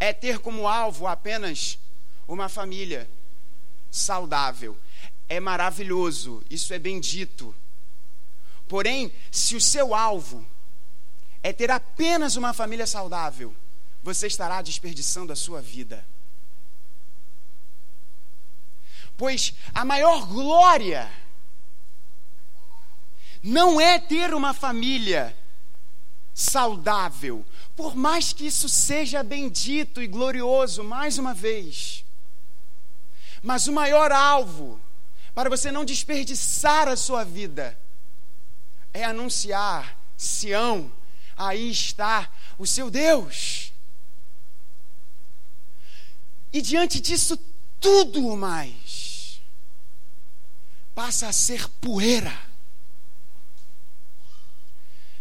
é 0.00 0.12
ter 0.12 0.40
como 0.40 0.66
alvo 0.66 1.06
apenas 1.06 1.78
uma 2.26 2.48
família 2.48 3.08
saudável. 3.88 4.76
É 5.28 5.38
maravilhoso, 5.38 6.42
isso 6.50 6.74
é 6.74 6.78
bendito. 6.78 7.54
Porém, 8.66 9.12
se 9.30 9.54
o 9.54 9.60
seu 9.60 9.94
alvo 9.94 10.44
é 11.42 11.52
ter 11.52 11.70
apenas 11.70 12.36
uma 12.36 12.52
família 12.52 12.86
saudável, 12.86 13.54
você 14.02 14.26
estará 14.26 14.62
desperdiçando 14.62 15.32
a 15.32 15.36
sua 15.36 15.60
vida. 15.60 16.04
Pois 19.16 19.54
a 19.74 19.84
maior 19.84 20.26
glória 20.26 21.10
não 23.42 23.80
é 23.80 23.98
ter 23.98 24.34
uma 24.34 24.52
família 24.52 25.36
saudável. 26.34 27.44
Por 27.76 27.94
mais 27.94 28.32
que 28.32 28.46
isso 28.46 28.68
seja 28.68 29.22
bendito 29.22 30.02
e 30.02 30.06
glorioso, 30.06 30.82
mais 30.84 31.18
uma 31.18 31.34
vez. 31.34 32.04
Mas 33.42 33.66
o 33.66 33.72
maior 33.72 34.12
alvo 34.12 34.80
para 35.34 35.48
você 35.48 35.70
não 35.70 35.84
desperdiçar 35.84 36.88
a 36.88 36.96
sua 36.96 37.24
vida 37.24 37.78
é 38.92 39.04
anunciar 39.04 39.98
Sião, 40.16 40.92
aí 41.40 41.70
está 41.70 42.30
o 42.58 42.66
seu 42.66 42.90
Deus. 42.90 43.72
E 46.52 46.60
diante 46.60 47.00
disso 47.00 47.38
tudo 47.80 48.36
mais 48.36 49.40
passa 50.94 51.28
a 51.28 51.32
ser 51.32 51.66
poeira 51.80 52.38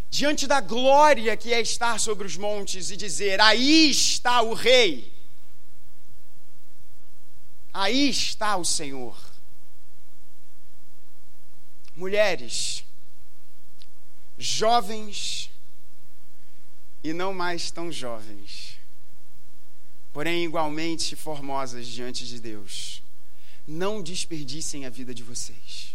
diante 0.09 0.45
da 0.45 0.59
glória 0.59 1.37
que 1.37 1.53
é 1.53 1.61
estar 1.61 1.97
sobre 1.99 2.27
os 2.27 2.35
montes 2.35 2.91
e 2.91 2.97
dizer: 2.97 3.39
Aí 3.39 3.89
está 3.89 4.41
o 4.41 4.53
Rei, 4.53 5.13
aí 7.73 8.09
está 8.09 8.57
o 8.57 8.65
Senhor. 8.65 9.17
Mulheres, 11.95 12.83
jovens 14.37 15.48
e 17.03 17.13
não 17.13 17.33
mais 17.33 17.71
tão 17.71 17.91
jovens, 17.91 18.77
porém 20.11 20.43
igualmente 20.43 21.15
formosas 21.15 21.87
diante 21.87 22.25
de 22.25 22.39
Deus, 22.39 23.01
não 23.67 24.01
desperdicem 24.01 24.85
a 24.85 24.89
vida 24.89 25.13
de 25.13 25.23
vocês 25.23 25.89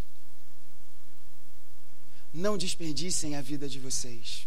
não 2.35 2.57
desperdicem 2.57 3.35
a 3.35 3.41
vida 3.41 3.67
de 3.67 3.79
vocês. 3.79 4.45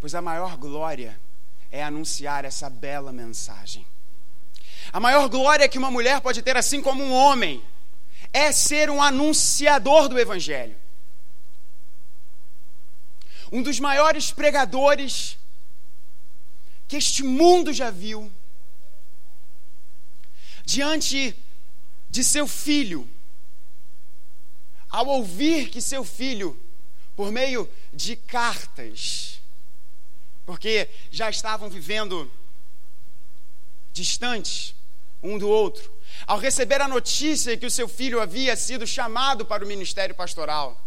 Pois 0.00 0.14
a 0.14 0.22
maior 0.22 0.56
glória 0.56 1.20
é 1.70 1.84
anunciar 1.84 2.44
essa 2.44 2.70
bela 2.70 3.12
mensagem. 3.12 3.86
A 4.90 4.98
maior 4.98 5.28
glória 5.28 5.68
que 5.68 5.76
uma 5.76 5.90
mulher 5.90 6.20
pode 6.22 6.40
ter, 6.40 6.56
assim 6.56 6.80
como 6.80 7.04
um 7.04 7.12
homem, 7.12 7.62
é 8.32 8.50
ser 8.50 8.88
um 8.88 9.02
anunciador 9.02 10.08
do 10.08 10.18
Evangelho. 10.18 10.76
Um 13.50 13.62
dos 13.62 13.80
maiores 13.80 14.30
pregadores 14.30 15.38
que 16.86 16.96
este 16.96 17.22
mundo 17.22 17.72
já 17.72 17.90
viu, 17.90 18.32
diante 20.64 21.36
de 22.10 22.24
seu 22.24 22.46
filho, 22.46 23.08
ao 24.88 25.06
ouvir 25.06 25.68
que 25.68 25.80
seu 25.80 26.02
filho, 26.04 26.58
por 27.14 27.30
meio 27.30 27.68
de 27.92 28.16
cartas, 28.16 29.40
porque 30.46 30.88
já 31.10 31.28
estavam 31.28 31.68
vivendo 31.68 32.30
distantes 33.92 34.74
um 35.22 35.36
do 35.36 35.48
outro, 35.48 35.92
ao 36.26 36.38
receber 36.38 36.80
a 36.80 36.88
notícia 36.88 37.56
que 37.56 37.66
o 37.66 37.70
seu 37.70 37.88
filho 37.88 38.20
havia 38.20 38.56
sido 38.56 38.86
chamado 38.86 39.44
para 39.44 39.64
o 39.64 39.68
ministério 39.68 40.14
pastoral, 40.14 40.82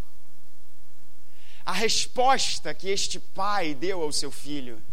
a 1.72 1.74
resposta 1.74 2.74
que 2.74 2.90
este 2.90 3.18
pai 3.18 3.74
deu 3.74 4.02
ao 4.02 4.12
seu 4.12 4.30
filho 4.30 4.84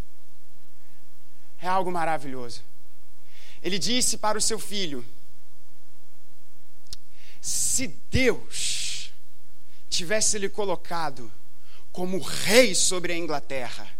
é 1.60 1.66
algo 1.66 1.90
maravilhoso. 1.90 2.62
Ele 3.60 3.80
disse 3.80 4.16
para 4.16 4.38
o 4.38 4.40
seu 4.40 4.60
filho: 4.60 5.04
Se 7.40 7.88
Deus 8.12 9.12
tivesse 9.90 10.38
lhe 10.38 10.48
colocado 10.48 11.32
como 11.90 12.20
rei 12.20 12.76
sobre 12.76 13.12
a 13.12 13.16
Inglaterra, 13.16 13.90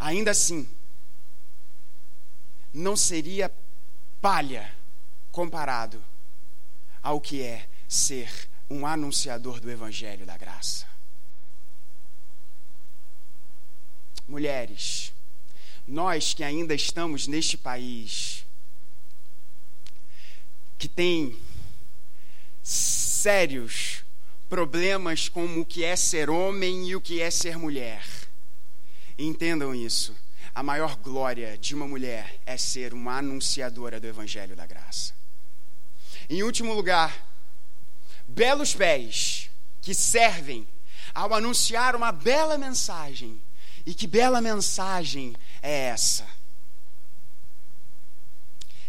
ainda 0.00 0.32
assim, 0.32 0.68
não 2.74 2.96
seria 2.96 3.54
palha 4.20 4.74
comparado 5.30 6.02
ao 7.00 7.20
que 7.20 7.40
é 7.40 7.68
ser 7.86 8.48
um 8.70 8.86
anunciador 8.86 9.60
do 9.60 9.70
Evangelho 9.70 10.26
da 10.26 10.36
Graça. 10.36 10.86
Mulheres, 14.26 15.12
nós 15.86 16.34
que 16.34 16.44
ainda 16.44 16.74
estamos 16.74 17.26
neste 17.26 17.56
país, 17.56 18.44
que 20.76 20.86
tem 20.86 21.36
sérios 22.62 24.04
problemas 24.48 25.28
como 25.28 25.60
o 25.60 25.66
que 25.66 25.84
é 25.84 25.96
ser 25.96 26.28
homem 26.30 26.88
e 26.88 26.96
o 26.96 27.00
que 27.00 27.20
é 27.20 27.30
ser 27.30 27.58
mulher. 27.58 28.04
Entendam 29.18 29.74
isso. 29.74 30.14
A 30.54 30.62
maior 30.62 30.96
glória 30.96 31.56
de 31.56 31.74
uma 31.74 31.86
mulher 31.86 32.38
é 32.44 32.56
ser 32.56 32.92
uma 32.92 33.18
anunciadora 33.18 33.98
do 33.98 34.06
Evangelho 34.06 34.54
da 34.54 34.66
Graça. 34.66 35.14
Em 36.28 36.42
último 36.42 36.74
lugar, 36.74 37.27
belos 38.28 38.74
pés 38.74 39.50
que 39.80 39.94
servem 39.94 40.68
ao 41.14 41.34
anunciar 41.34 41.96
uma 41.96 42.12
bela 42.12 42.56
mensagem. 42.56 43.40
E 43.84 43.94
que 43.94 44.06
bela 44.06 44.40
mensagem 44.40 45.34
é 45.62 45.86
essa? 45.86 46.26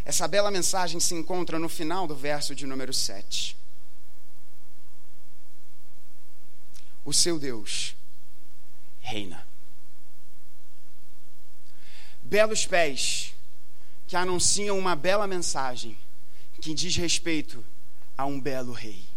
Essa 0.03 0.27
bela 0.27 0.51
mensagem 0.51 0.99
se 0.99 1.15
encontra 1.15 1.57
no 1.57 1.69
final 1.69 2.05
do 2.05 2.15
verso 2.15 2.53
de 2.53 2.67
número 2.67 2.93
7. 2.93 3.57
o 7.09 7.13
seu 7.13 7.39
Deus 7.39 7.95
reina. 9.01 9.47
Belos 12.21 12.67
pés 12.67 13.33
que 14.07 14.15
anunciam 14.15 14.77
uma 14.77 14.95
bela 14.95 15.25
mensagem 15.25 15.97
que 16.61 16.71
diz 16.71 16.95
respeito 16.95 17.65
a 18.15 18.27
um 18.27 18.39
belo 18.39 18.73
rei. 18.73 19.08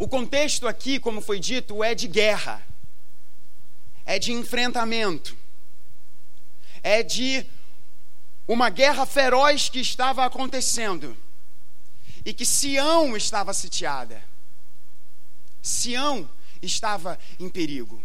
O 0.00 0.08
contexto 0.08 0.66
aqui, 0.66 0.98
como 0.98 1.20
foi 1.20 1.38
dito, 1.38 1.84
é 1.84 1.94
de 1.94 2.08
guerra, 2.08 2.66
é 4.06 4.18
de 4.18 4.32
enfrentamento, 4.32 5.36
é 6.82 7.02
de 7.02 7.44
uma 8.48 8.70
guerra 8.70 9.04
feroz 9.04 9.68
que 9.68 9.78
estava 9.78 10.24
acontecendo 10.24 11.14
e 12.24 12.32
que 12.32 12.46
Sião 12.46 13.14
estava 13.14 13.52
sitiada. 13.52 14.24
Sião 15.60 16.26
estava 16.62 17.18
em 17.38 17.50
perigo. 17.50 18.02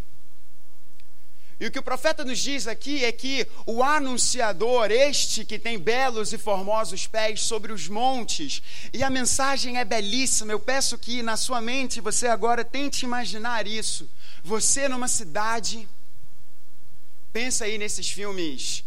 E 1.58 1.66
o 1.66 1.72
que 1.72 1.80
o 1.80 1.84
profeta 1.84 2.26
nos 2.26 2.39
diz 2.39 2.68
aqui 2.68 3.06
é 3.06 3.12
que 3.14 3.47
o 3.66 3.82
anunciador, 3.82 4.91
este 4.91 5.45
que 5.45 5.58
tem 5.58 5.80
belos 5.80 6.34
e 6.34 6.38
formosos 6.38 7.08
pés 7.08 7.41
sobre 7.43 7.72
os 7.72 7.88
montes, 7.88 8.62
e 8.91 9.01
a 9.01 9.10
mensagem 9.10 9.78
é 9.78 9.86
belíssima. 9.86 10.51
Eu 10.51 10.60
peço 10.60 10.97
que 10.97 11.24
na 11.24 11.38
sua 11.38 11.62
mente 11.62 12.01
você 12.01 12.28
agora 12.28 12.66
tente 12.66 13.06
imaginar 13.06 13.68
isso. 13.68 14.10
Você 14.43 14.89
numa 14.89 15.08
cidade, 15.08 15.88
pensa 17.32 17.64
aí 17.64 17.78
nesses 17.78 18.10
filmes, 18.10 18.84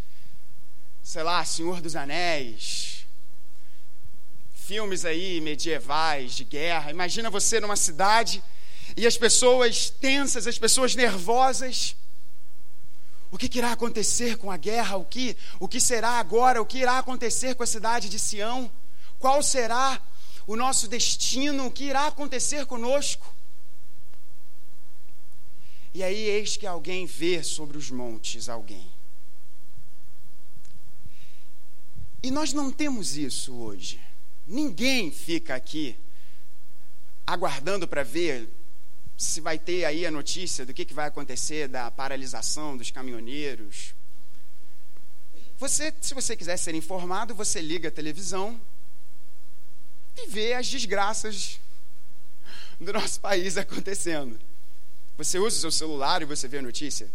sei 1.02 1.22
lá, 1.22 1.42
Senhor 1.46 1.80
dos 1.80 1.96
Anéis, 1.96 3.06
filmes 4.54 5.06
aí 5.06 5.40
medievais 5.40 6.32
de 6.32 6.44
guerra. 6.44 6.90
Imagina 6.90 7.30
você 7.30 7.58
numa 7.60 7.76
cidade 7.76 8.42
e 8.94 9.06
as 9.06 9.16
pessoas 9.16 9.88
tensas, 9.88 10.46
as 10.46 10.58
pessoas 10.58 10.94
nervosas. 10.94 11.96
O 13.30 13.36
que, 13.36 13.48
que 13.48 13.58
irá 13.58 13.72
acontecer 13.72 14.38
com 14.38 14.50
a 14.50 14.56
guerra? 14.56 14.96
O 14.96 15.04
que, 15.04 15.36
o 15.60 15.68
que 15.68 15.80
será 15.80 16.12
agora? 16.12 16.62
O 16.62 16.66
que 16.66 16.78
irá 16.78 16.98
acontecer 16.98 17.54
com 17.54 17.62
a 17.62 17.66
cidade 17.66 18.08
de 18.08 18.18
Sião? 18.18 18.70
Qual 19.18 19.42
será 19.42 20.00
o 20.46 20.56
nosso 20.56 20.88
destino? 20.88 21.66
O 21.66 21.70
que 21.70 21.84
irá 21.84 22.06
acontecer 22.06 22.64
conosco? 22.64 23.34
E 25.92 26.02
aí, 26.02 26.16
eis 26.16 26.56
que 26.56 26.66
alguém 26.66 27.06
vê 27.06 27.42
sobre 27.42 27.76
os 27.76 27.90
montes 27.90 28.48
alguém. 28.48 28.88
E 32.22 32.30
nós 32.30 32.52
não 32.52 32.70
temos 32.70 33.16
isso 33.16 33.54
hoje. 33.54 34.00
Ninguém 34.46 35.10
fica 35.10 35.54
aqui 35.54 35.96
aguardando 37.26 37.86
para 37.86 38.02
ver 38.02 38.48
se 39.18 39.40
vai 39.40 39.58
ter 39.58 39.84
aí 39.84 40.06
a 40.06 40.12
notícia 40.12 40.64
do 40.64 40.72
que, 40.72 40.84
que 40.84 40.94
vai 40.94 41.08
acontecer 41.08 41.66
da 41.66 41.90
paralisação 41.90 42.76
dos 42.76 42.92
caminhoneiros. 42.92 43.92
Você, 45.58 45.92
se 46.00 46.14
você 46.14 46.36
quiser 46.36 46.56
ser 46.56 46.72
informado, 46.76 47.34
você 47.34 47.60
liga 47.60 47.88
a 47.88 47.90
televisão 47.90 48.60
e 50.16 50.28
vê 50.28 50.52
as 50.52 50.68
desgraças 50.68 51.58
do 52.80 52.92
nosso 52.92 53.20
país 53.20 53.56
acontecendo. 53.58 54.38
Você 55.16 55.36
usa 55.36 55.56
o 55.56 55.60
seu 55.62 55.72
celular 55.72 56.22
e 56.22 56.24
você 56.24 56.46
vê 56.46 56.58
a 56.58 56.62
notícia. 56.62 57.10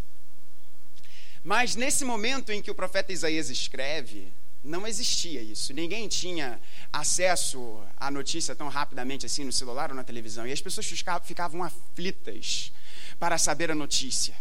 Mas 1.42 1.74
nesse 1.74 2.04
momento 2.04 2.52
em 2.52 2.62
que 2.62 2.70
o 2.70 2.76
profeta 2.76 3.14
Isaías 3.14 3.50
escreve, 3.50 4.28
não 4.64 4.88
existia 4.88 5.42
isso. 5.42 5.74
Ninguém 5.74 6.08
tinha 6.08 6.60
acesso 6.92 7.84
à 7.98 8.10
notícia 8.10 8.56
tão 8.56 8.70
rapidamente 8.70 9.26
assim 9.26 9.44
no 9.44 9.52
celular 9.52 9.90
ou 9.90 9.96
na 9.96 10.04
televisão. 10.04 10.48
E 10.48 10.54
as 10.54 10.62
pessoas 10.62 10.88
ficavam 11.24 11.62
aflitas 11.62 12.72
para 13.20 13.38
saber 13.38 13.70
a 13.72 13.76
notícia. 13.76 14.34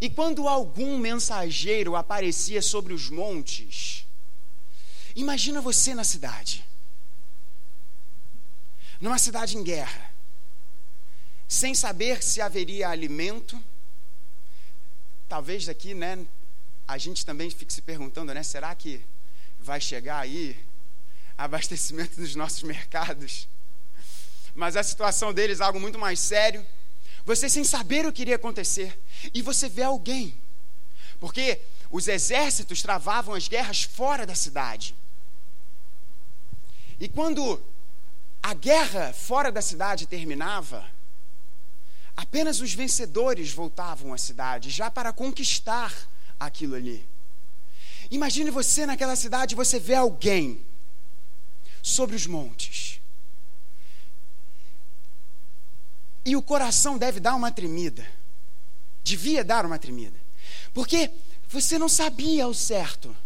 E 0.00 0.10
quando 0.10 0.48
algum 0.48 0.98
mensageiro 0.98 1.94
aparecia 1.94 2.60
sobre 2.60 2.92
os 2.92 3.08
montes, 3.08 4.04
imagina 5.14 5.60
você 5.60 5.94
na 5.94 6.04
cidade. 6.04 6.64
Numa 9.00 9.18
cidade 9.18 9.56
em 9.56 9.62
guerra, 9.62 10.12
sem 11.48 11.74
saber 11.74 12.22
se 12.22 12.40
haveria 12.40 12.88
alimento. 12.88 13.58
Talvez 15.28 15.68
aqui, 15.68 15.94
né, 15.94 16.26
a 16.86 16.98
gente 16.98 17.24
também 17.24 17.48
fique 17.48 17.72
se 17.72 17.80
perguntando, 17.80 18.34
né, 18.34 18.42
será 18.42 18.74
que 18.74 19.02
vai 19.60 19.80
chegar 19.80 20.20
aí 20.20 20.58
abastecimento 21.36 22.20
nos 22.20 22.34
nossos 22.34 22.62
mercados. 22.62 23.48
Mas 24.54 24.76
a 24.76 24.82
situação 24.82 25.32
deles 25.32 25.60
é 25.60 25.64
algo 25.64 25.80
muito 25.80 25.98
mais 25.98 26.18
sério. 26.18 26.66
Você 27.24 27.48
sem 27.48 27.64
saber 27.64 28.06
o 28.06 28.12
que 28.12 28.22
iria 28.22 28.36
acontecer. 28.36 28.98
E 29.32 29.40
você 29.40 29.68
vê 29.68 29.82
alguém. 29.82 30.34
Porque 31.18 31.60
os 31.90 32.08
exércitos 32.08 32.82
travavam 32.82 33.34
as 33.34 33.48
guerras 33.48 33.82
fora 33.82 34.26
da 34.26 34.34
cidade. 34.34 34.94
E 36.98 37.08
quando 37.08 37.62
a 38.42 38.54
guerra 38.54 39.12
fora 39.12 39.50
da 39.50 39.62
cidade 39.62 40.06
terminava, 40.06 40.86
apenas 42.16 42.60
os 42.60 42.74
vencedores 42.74 43.52
voltavam 43.52 44.12
à 44.12 44.18
cidade, 44.18 44.70
já 44.70 44.90
para 44.90 45.12
conquistar 45.12 45.94
aquilo 46.38 46.74
ali. 46.74 47.06
Imagine 48.10 48.50
você 48.50 48.84
naquela 48.84 49.14
cidade, 49.14 49.54
você 49.54 49.78
vê 49.78 49.94
alguém 49.94 50.64
sobre 51.82 52.16
os 52.16 52.26
montes. 52.26 53.00
E 56.24 56.34
o 56.36 56.42
coração 56.42 56.98
deve 56.98 57.20
dar 57.20 57.34
uma 57.34 57.52
tremida. 57.52 58.06
Devia 59.02 59.44
dar 59.44 59.64
uma 59.64 59.78
tremida. 59.78 60.18
Porque 60.74 61.10
você 61.48 61.78
não 61.78 61.88
sabia 61.88 62.44
ao 62.44 62.54
certo 62.54 63.16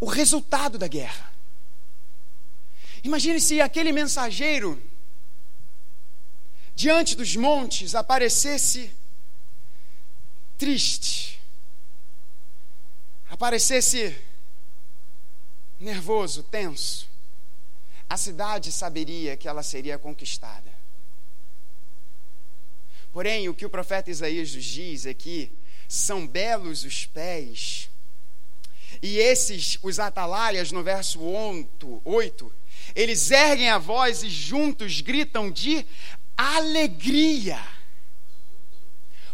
o 0.00 0.06
resultado 0.06 0.78
da 0.78 0.86
guerra. 0.86 1.32
Imagine 3.02 3.40
se 3.40 3.60
aquele 3.60 3.92
mensageiro 3.92 4.80
diante 6.74 7.16
dos 7.16 7.34
montes 7.34 7.94
aparecesse 7.94 8.92
triste 10.56 11.37
aparecesse 13.28 14.16
nervoso, 15.78 16.42
tenso, 16.42 17.08
a 18.08 18.16
cidade 18.16 18.72
saberia 18.72 19.36
que 19.36 19.46
ela 19.46 19.62
seria 19.62 19.98
conquistada. 19.98 20.72
Porém, 23.12 23.48
o 23.48 23.54
que 23.54 23.66
o 23.66 23.70
profeta 23.70 24.10
Isaías 24.10 24.54
nos 24.54 24.64
diz 24.64 25.06
é 25.06 25.14
que 25.14 25.52
são 25.88 26.26
belos 26.26 26.84
os 26.84 27.06
pés, 27.06 27.90
e 29.02 29.18
esses, 29.18 29.78
os 29.82 29.98
atalaias, 29.98 30.72
no 30.72 30.82
verso 30.82 31.20
8, 31.22 32.52
eles 32.94 33.30
erguem 33.30 33.68
a 33.68 33.78
voz 33.78 34.22
e 34.22 34.30
juntos 34.30 35.00
gritam 35.00 35.50
de 35.50 35.84
alegria. 36.36 37.60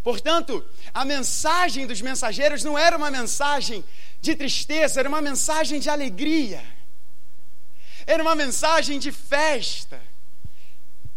Portanto, 0.04 0.62
a 0.92 1.02
mensagem 1.02 1.86
dos 1.86 2.02
mensageiros 2.02 2.62
não 2.62 2.78
era 2.78 2.94
uma 2.94 3.10
mensagem 3.10 3.82
de 4.20 4.36
tristeza, 4.36 5.00
era 5.00 5.08
uma 5.08 5.22
mensagem 5.22 5.80
de 5.80 5.88
alegria. 5.88 6.62
Era 8.06 8.22
uma 8.22 8.34
mensagem 8.34 8.98
de 8.98 9.10
festa. 9.10 9.98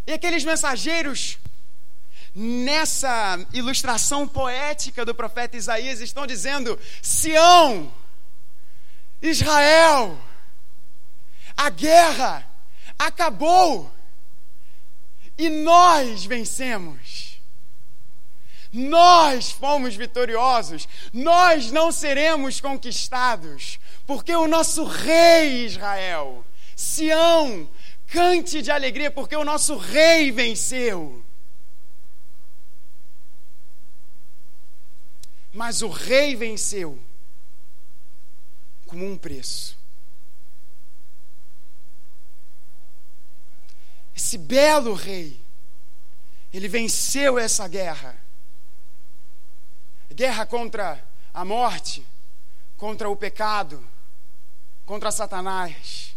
E 0.07 0.13
aqueles 0.13 0.45
mensageiros, 0.45 1.37
nessa 2.33 3.37
ilustração 3.51 4.25
poética 4.25 5.03
do 5.03 5.13
profeta 5.13 5.57
Isaías, 5.57 5.99
estão 5.99 6.25
dizendo: 6.25 6.79
Sião, 7.01 7.93
Israel, 9.21 10.17
a 11.57 11.69
guerra 11.69 12.47
acabou 12.97 13.91
e 15.37 15.49
nós 15.49 16.23
vencemos. 16.23 17.36
Nós 18.71 19.51
fomos 19.51 19.95
vitoriosos, 19.95 20.87
nós 21.13 21.71
não 21.71 21.91
seremos 21.91 22.59
conquistados, 22.59 23.79
porque 24.05 24.35
o 24.35 24.47
nosso 24.47 24.83
rei 24.83 25.65
Israel, 25.65 26.45
Sião, 26.75 27.67
cante 28.07 28.61
de 28.61 28.69
alegria, 28.69 29.09
porque 29.09 29.35
o 29.35 29.45
nosso 29.45 29.77
rei 29.77 30.31
venceu. 30.31 31.23
Mas 35.53 35.81
o 35.81 35.89
rei 35.89 36.35
venceu 36.35 36.99
com 38.85 38.97
um 38.97 39.17
preço. 39.17 39.77
Esse 44.15 44.37
belo 44.37 44.93
rei, 44.93 45.39
ele 46.53 46.67
venceu 46.67 47.37
essa 47.39 47.67
guerra 47.67 48.26
guerra 50.17 50.47
contra 50.47 51.05
a 51.31 51.45
morte, 51.45 52.03
contra 52.75 53.07
o 53.07 53.15
pecado, 53.15 53.87
contra 54.83 55.11
Satanás, 55.11 56.15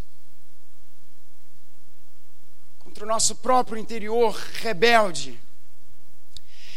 contra 2.79 3.05
o 3.05 3.07
nosso 3.07 3.37
próprio 3.37 3.77
interior 3.77 4.35
rebelde. 4.55 5.39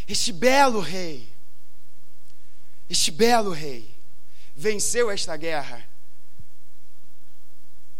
Este 0.05 0.33
belo 0.33 0.81
rei, 0.81 1.31
este 2.89 3.09
belo 3.09 3.51
rei, 3.51 3.89
venceu 4.53 5.09
esta 5.09 5.37
guerra 5.37 5.87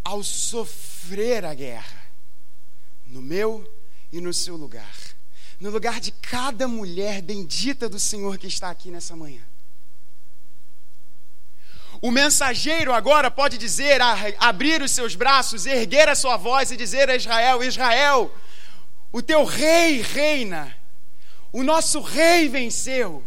ao 0.04 0.22
sofrer 0.22 1.46
a 1.46 1.54
guerra 1.54 2.04
no 3.06 3.22
meu 3.22 3.66
e 4.12 4.20
no 4.20 4.34
seu 4.34 4.58
lugar, 4.58 5.12
no 5.64 5.70
lugar 5.70 6.01
de 6.01 6.11
cada 6.11 6.68
mulher 6.68 7.22
bendita 7.22 7.88
do 7.88 7.97
Senhor 7.97 8.38
que 8.38 8.47
está 8.47 8.70
aqui 8.70 8.91
nessa 8.91 9.16
manhã. 9.16 9.41
O 12.01 12.11
mensageiro 12.11 12.91
agora 12.91 13.32
pode 13.32 13.57
dizer, 13.57 14.01
abrir 14.39 14.82
os 14.82 14.91
seus 14.91 15.16
braços, 15.16 15.66
erguer 15.66 16.09
a 16.09 16.16
sua 16.16 16.36
voz 16.36 16.70
e 16.70 16.76
dizer 16.76 17.09
a 17.09 17.16
Israel: 17.16 17.64
Israel, 17.64 18.36
o 19.09 19.22
teu 19.22 19.45
rei 19.45 20.01
reina, 20.01 20.76
o 21.53 21.64
nosso 21.64 22.01
rei 22.01 22.49
venceu. 22.49 23.24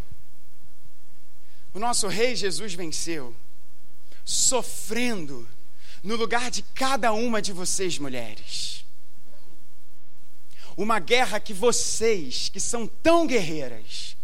O 1.73 1.79
nosso 1.79 2.07
rei 2.07 2.37
Jesus 2.37 2.75
venceu, 2.75 3.35
sofrendo 4.27 5.49
no 6.03 6.17
lugar 6.17 6.51
de 6.51 6.61
cada 6.61 7.15
uma 7.15 7.41
de 7.41 7.55
vocês, 7.55 7.99
mulheres. 7.99 8.85
Uma 10.77 10.99
guerra 10.99 11.41
que 11.41 11.55
vocês, 11.55 12.49
que 12.49 12.61
são 12.61 12.87
tão 12.87 13.27
guerreiras, 13.27 14.17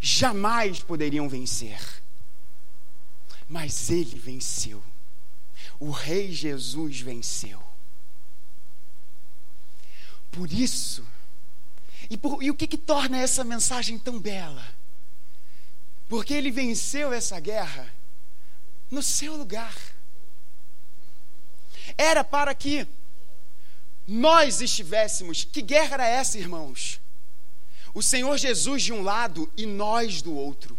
jamais 0.00 0.80
poderiam 0.80 1.28
vencer 1.28 1.98
mas 3.48 3.88
ele 3.88 4.18
venceu. 4.18 4.82
O 5.80 5.90
Rei 5.90 6.32
Jesus 6.32 7.00
venceu. 7.00 7.62
Por 10.30 10.52
isso, 10.52 11.04
e, 12.10 12.16
por, 12.16 12.42
e 12.42 12.50
o 12.50 12.54
que, 12.54 12.66
que 12.66 12.76
torna 12.76 13.18
essa 13.18 13.42
mensagem 13.42 13.98
tão 13.98 14.20
bela? 14.20 14.66
Porque 16.08 16.34
ele 16.34 16.50
venceu 16.50 17.12
essa 17.12 17.40
guerra 17.40 17.92
no 18.90 19.02
seu 19.02 19.36
lugar. 19.36 19.74
Era 21.96 22.22
para 22.22 22.54
que 22.54 22.86
nós 24.08 24.62
estivéssemos. 24.62 25.44
Que 25.44 25.60
guerra 25.60 25.94
era 25.94 26.08
essa, 26.08 26.38
irmãos? 26.38 26.98
O 27.92 28.02
Senhor 28.02 28.38
Jesus 28.38 28.82
de 28.82 28.92
um 28.92 29.02
lado 29.02 29.52
e 29.54 29.66
nós 29.66 30.22
do 30.22 30.34
outro. 30.34 30.76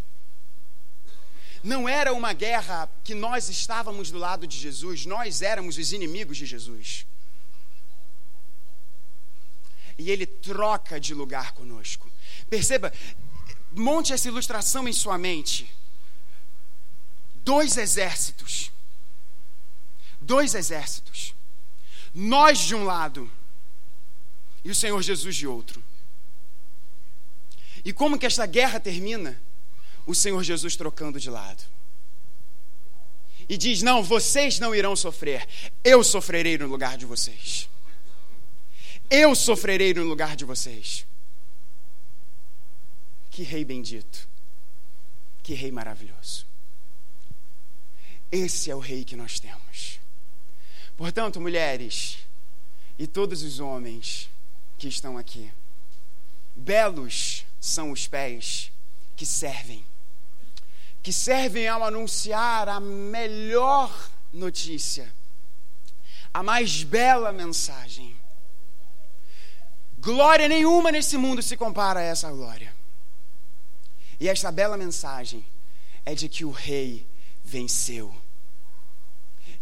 Não 1.63 1.87
era 1.87 2.11
uma 2.11 2.33
guerra 2.33 2.89
que 3.03 3.13
nós 3.13 3.47
estávamos 3.47 4.09
do 4.09 4.17
lado 4.17 4.47
de 4.47 4.57
Jesus, 4.57 5.05
nós 5.05 5.43
éramos 5.43 5.77
os 5.77 5.93
inimigos 5.93 6.37
de 6.37 6.45
Jesus. 6.45 7.05
E 9.97 10.09
ele 10.09 10.25
troca 10.25 10.99
de 10.99 11.13
lugar 11.13 11.51
conosco. 11.51 12.09
Perceba, 12.49 12.91
monte 13.71 14.13
essa 14.13 14.27
ilustração 14.27 14.87
em 14.87 14.93
sua 14.93 15.17
mente. 15.17 15.71
Dois 17.43 17.77
exércitos. 17.77 18.71
Dois 20.21 20.55
exércitos. 20.55 21.35
Nós 22.13 22.59
de 22.59 22.75
um 22.75 22.83
lado 22.83 23.29
e 24.63 24.71
o 24.71 24.75
Senhor 24.75 25.01
Jesus 25.01 25.35
de 25.35 25.47
outro. 25.47 25.83
E 27.85 27.93
como 27.93 28.17
que 28.19 28.25
esta 28.25 28.45
guerra 28.45 28.79
termina? 28.79 29.39
o 30.09 30.15
Senhor 30.15 30.43
Jesus 30.43 30.75
trocando 30.75 31.19
de 31.19 31.29
lado. 31.29 31.63
E 33.47 33.55
diz: 33.55 33.83
Não, 33.83 34.03
vocês 34.03 34.59
não 34.59 34.73
irão 34.73 34.95
sofrer, 34.95 35.47
eu 35.83 36.03
sofrerei 36.03 36.57
no 36.57 36.67
lugar 36.67 36.97
de 36.97 37.05
vocês. 37.05 37.69
Eu 39.09 39.35
sofrerei 39.35 39.93
no 39.93 40.03
lugar 40.03 40.35
de 40.35 40.45
vocês. 40.45 41.05
Que 43.29 43.43
rei 43.43 43.63
bendito, 43.63 44.27
que 45.43 45.53
rei 45.53 45.71
maravilhoso. 45.71 46.45
Esse 48.31 48.69
é 48.69 48.75
o 48.75 48.79
rei 48.79 49.03
que 49.03 49.15
nós 49.15 49.39
temos. 49.39 49.98
Portanto, 50.99 51.39
mulheres 51.39 52.17
e 52.97 53.07
todos 53.07 53.41
os 53.41 53.61
homens 53.61 54.29
que 54.77 54.89
estão 54.89 55.17
aqui, 55.17 55.49
belos 56.53 57.45
são 57.57 57.91
os 57.91 58.05
pés 58.05 58.69
que 59.15 59.25
servem 59.25 59.85
que 61.01 61.13
servem 61.13 61.69
ao 61.69 61.85
anunciar 61.85 62.67
a 62.67 62.81
melhor 62.81 64.11
notícia, 64.33 65.09
a 66.33 66.43
mais 66.43 66.83
bela 66.83 67.31
mensagem. 67.31 68.13
Glória 69.99 70.49
nenhuma 70.49 70.91
nesse 70.91 71.15
mundo 71.15 71.41
se 71.41 71.55
compara 71.55 72.01
a 72.01 72.03
essa 72.03 72.29
glória. 72.29 72.75
E 74.19 74.27
esta 74.27 74.51
bela 74.51 74.75
mensagem 74.75 75.45
é 76.05 76.13
de 76.13 76.27
que 76.27 76.43
o 76.43 76.51
rei 76.51 77.07
venceu. 77.41 78.13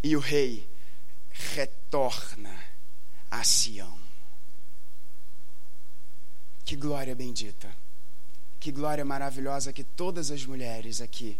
E 0.02 0.16
o 0.16 0.20
rei 0.20 0.68
retorna 1.38 2.54
a 3.30 3.44
Sião. 3.44 3.98
Que 6.66 6.76
glória 6.76 7.16
bendita. 7.16 7.74
Que 8.60 8.72
glória 8.72 9.06
maravilhosa 9.06 9.72
que 9.72 9.84
todas 9.84 10.32
as 10.32 10.46
mulheres 10.46 11.00
aqui 11.00 11.40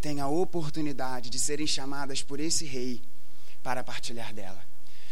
têm 0.00 0.20
a 0.20 0.28
oportunidade 0.28 1.30
de 1.30 1.38
serem 1.38 1.66
chamadas 1.66 2.22
por 2.22 2.38
esse 2.38 2.64
rei 2.64 3.02
para 3.62 3.82
partilhar 3.82 4.32
dela. 4.32 4.62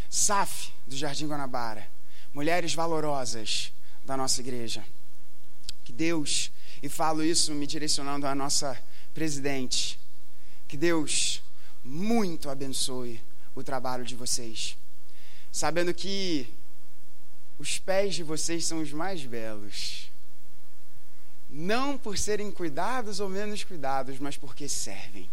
SAF, 0.08 0.72
do 0.86 0.96
Jardim 0.96 1.26
Guanabara, 1.26 1.86
mulheres 2.32 2.74
valorosas 2.74 3.72
da 4.04 4.16
nossa 4.16 4.40
igreja. 4.40 4.84
Que 5.84 5.92
Deus, 5.92 6.50
e 6.82 6.88
falo 6.88 7.24
isso 7.24 7.52
me 7.54 7.66
direcionando 7.66 8.26
à 8.26 8.34
nossa 8.34 8.80
presidente, 9.12 9.98
que 10.66 10.76
Deus 10.76 11.42
muito 11.82 12.48
abençoe 12.48 13.20
o 13.58 13.64
trabalho 13.64 14.04
de 14.04 14.14
vocês, 14.14 14.76
sabendo 15.52 15.92
que 15.92 16.52
os 17.58 17.78
pés 17.78 18.14
de 18.14 18.22
vocês 18.22 18.64
são 18.64 18.80
os 18.80 18.92
mais 18.92 19.24
belos 19.24 20.08
não 21.48 21.96
por 21.96 22.18
serem 22.18 22.50
cuidados 22.50 23.20
ou 23.20 23.28
menos 23.28 23.64
cuidados, 23.64 24.18
mas 24.18 24.36
porque 24.36 24.68
servem. 24.68 25.28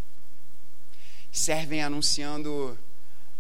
Servem 1.32 1.84
anunciando 1.84 2.78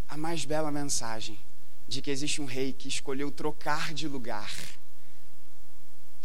a 0.07 0.17
mais 0.17 0.43
bela 0.43 0.71
mensagem 0.71 1.39
de 1.87 2.01
que 2.01 2.11
existe 2.11 2.41
um 2.41 2.45
rei 2.45 2.73
que 2.73 2.87
escolheu 2.87 3.31
trocar 3.31 3.93
de 3.93 4.07
lugar 4.07 4.53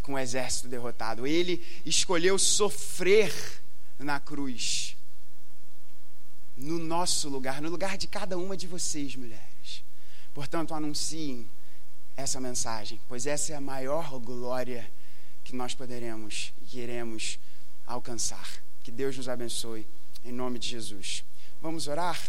com 0.02 0.14
o 0.14 0.18
exército 0.18 0.66
derrotado. 0.66 1.26
Ele 1.26 1.64
escolheu 1.86 2.38
sofrer 2.38 3.32
na 3.98 4.18
cruz, 4.18 4.96
no 6.60 6.78
nosso 6.78 7.28
lugar, 7.30 7.62
no 7.62 7.70
lugar 7.70 7.96
de 7.96 8.06
cada 8.06 8.36
uma 8.36 8.54
de 8.54 8.66
vocês, 8.66 9.16
mulheres. 9.16 9.82
Portanto, 10.34 10.74
anunciem 10.74 11.48
essa 12.16 12.38
mensagem, 12.38 13.00
pois 13.08 13.26
essa 13.26 13.54
é 13.54 13.56
a 13.56 13.60
maior 13.60 14.18
glória 14.18 14.88
que 15.42 15.56
nós 15.56 15.74
poderemos 15.74 16.52
e 16.60 16.66
queremos 16.66 17.38
alcançar. 17.86 18.46
Que 18.82 18.90
Deus 18.90 19.16
nos 19.16 19.28
abençoe, 19.28 19.86
em 20.22 20.32
nome 20.32 20.58
de 20.58 20.68
Jesus. 20.68 21.24
Vamos 21.62 21.88
orar? 21.88 22.20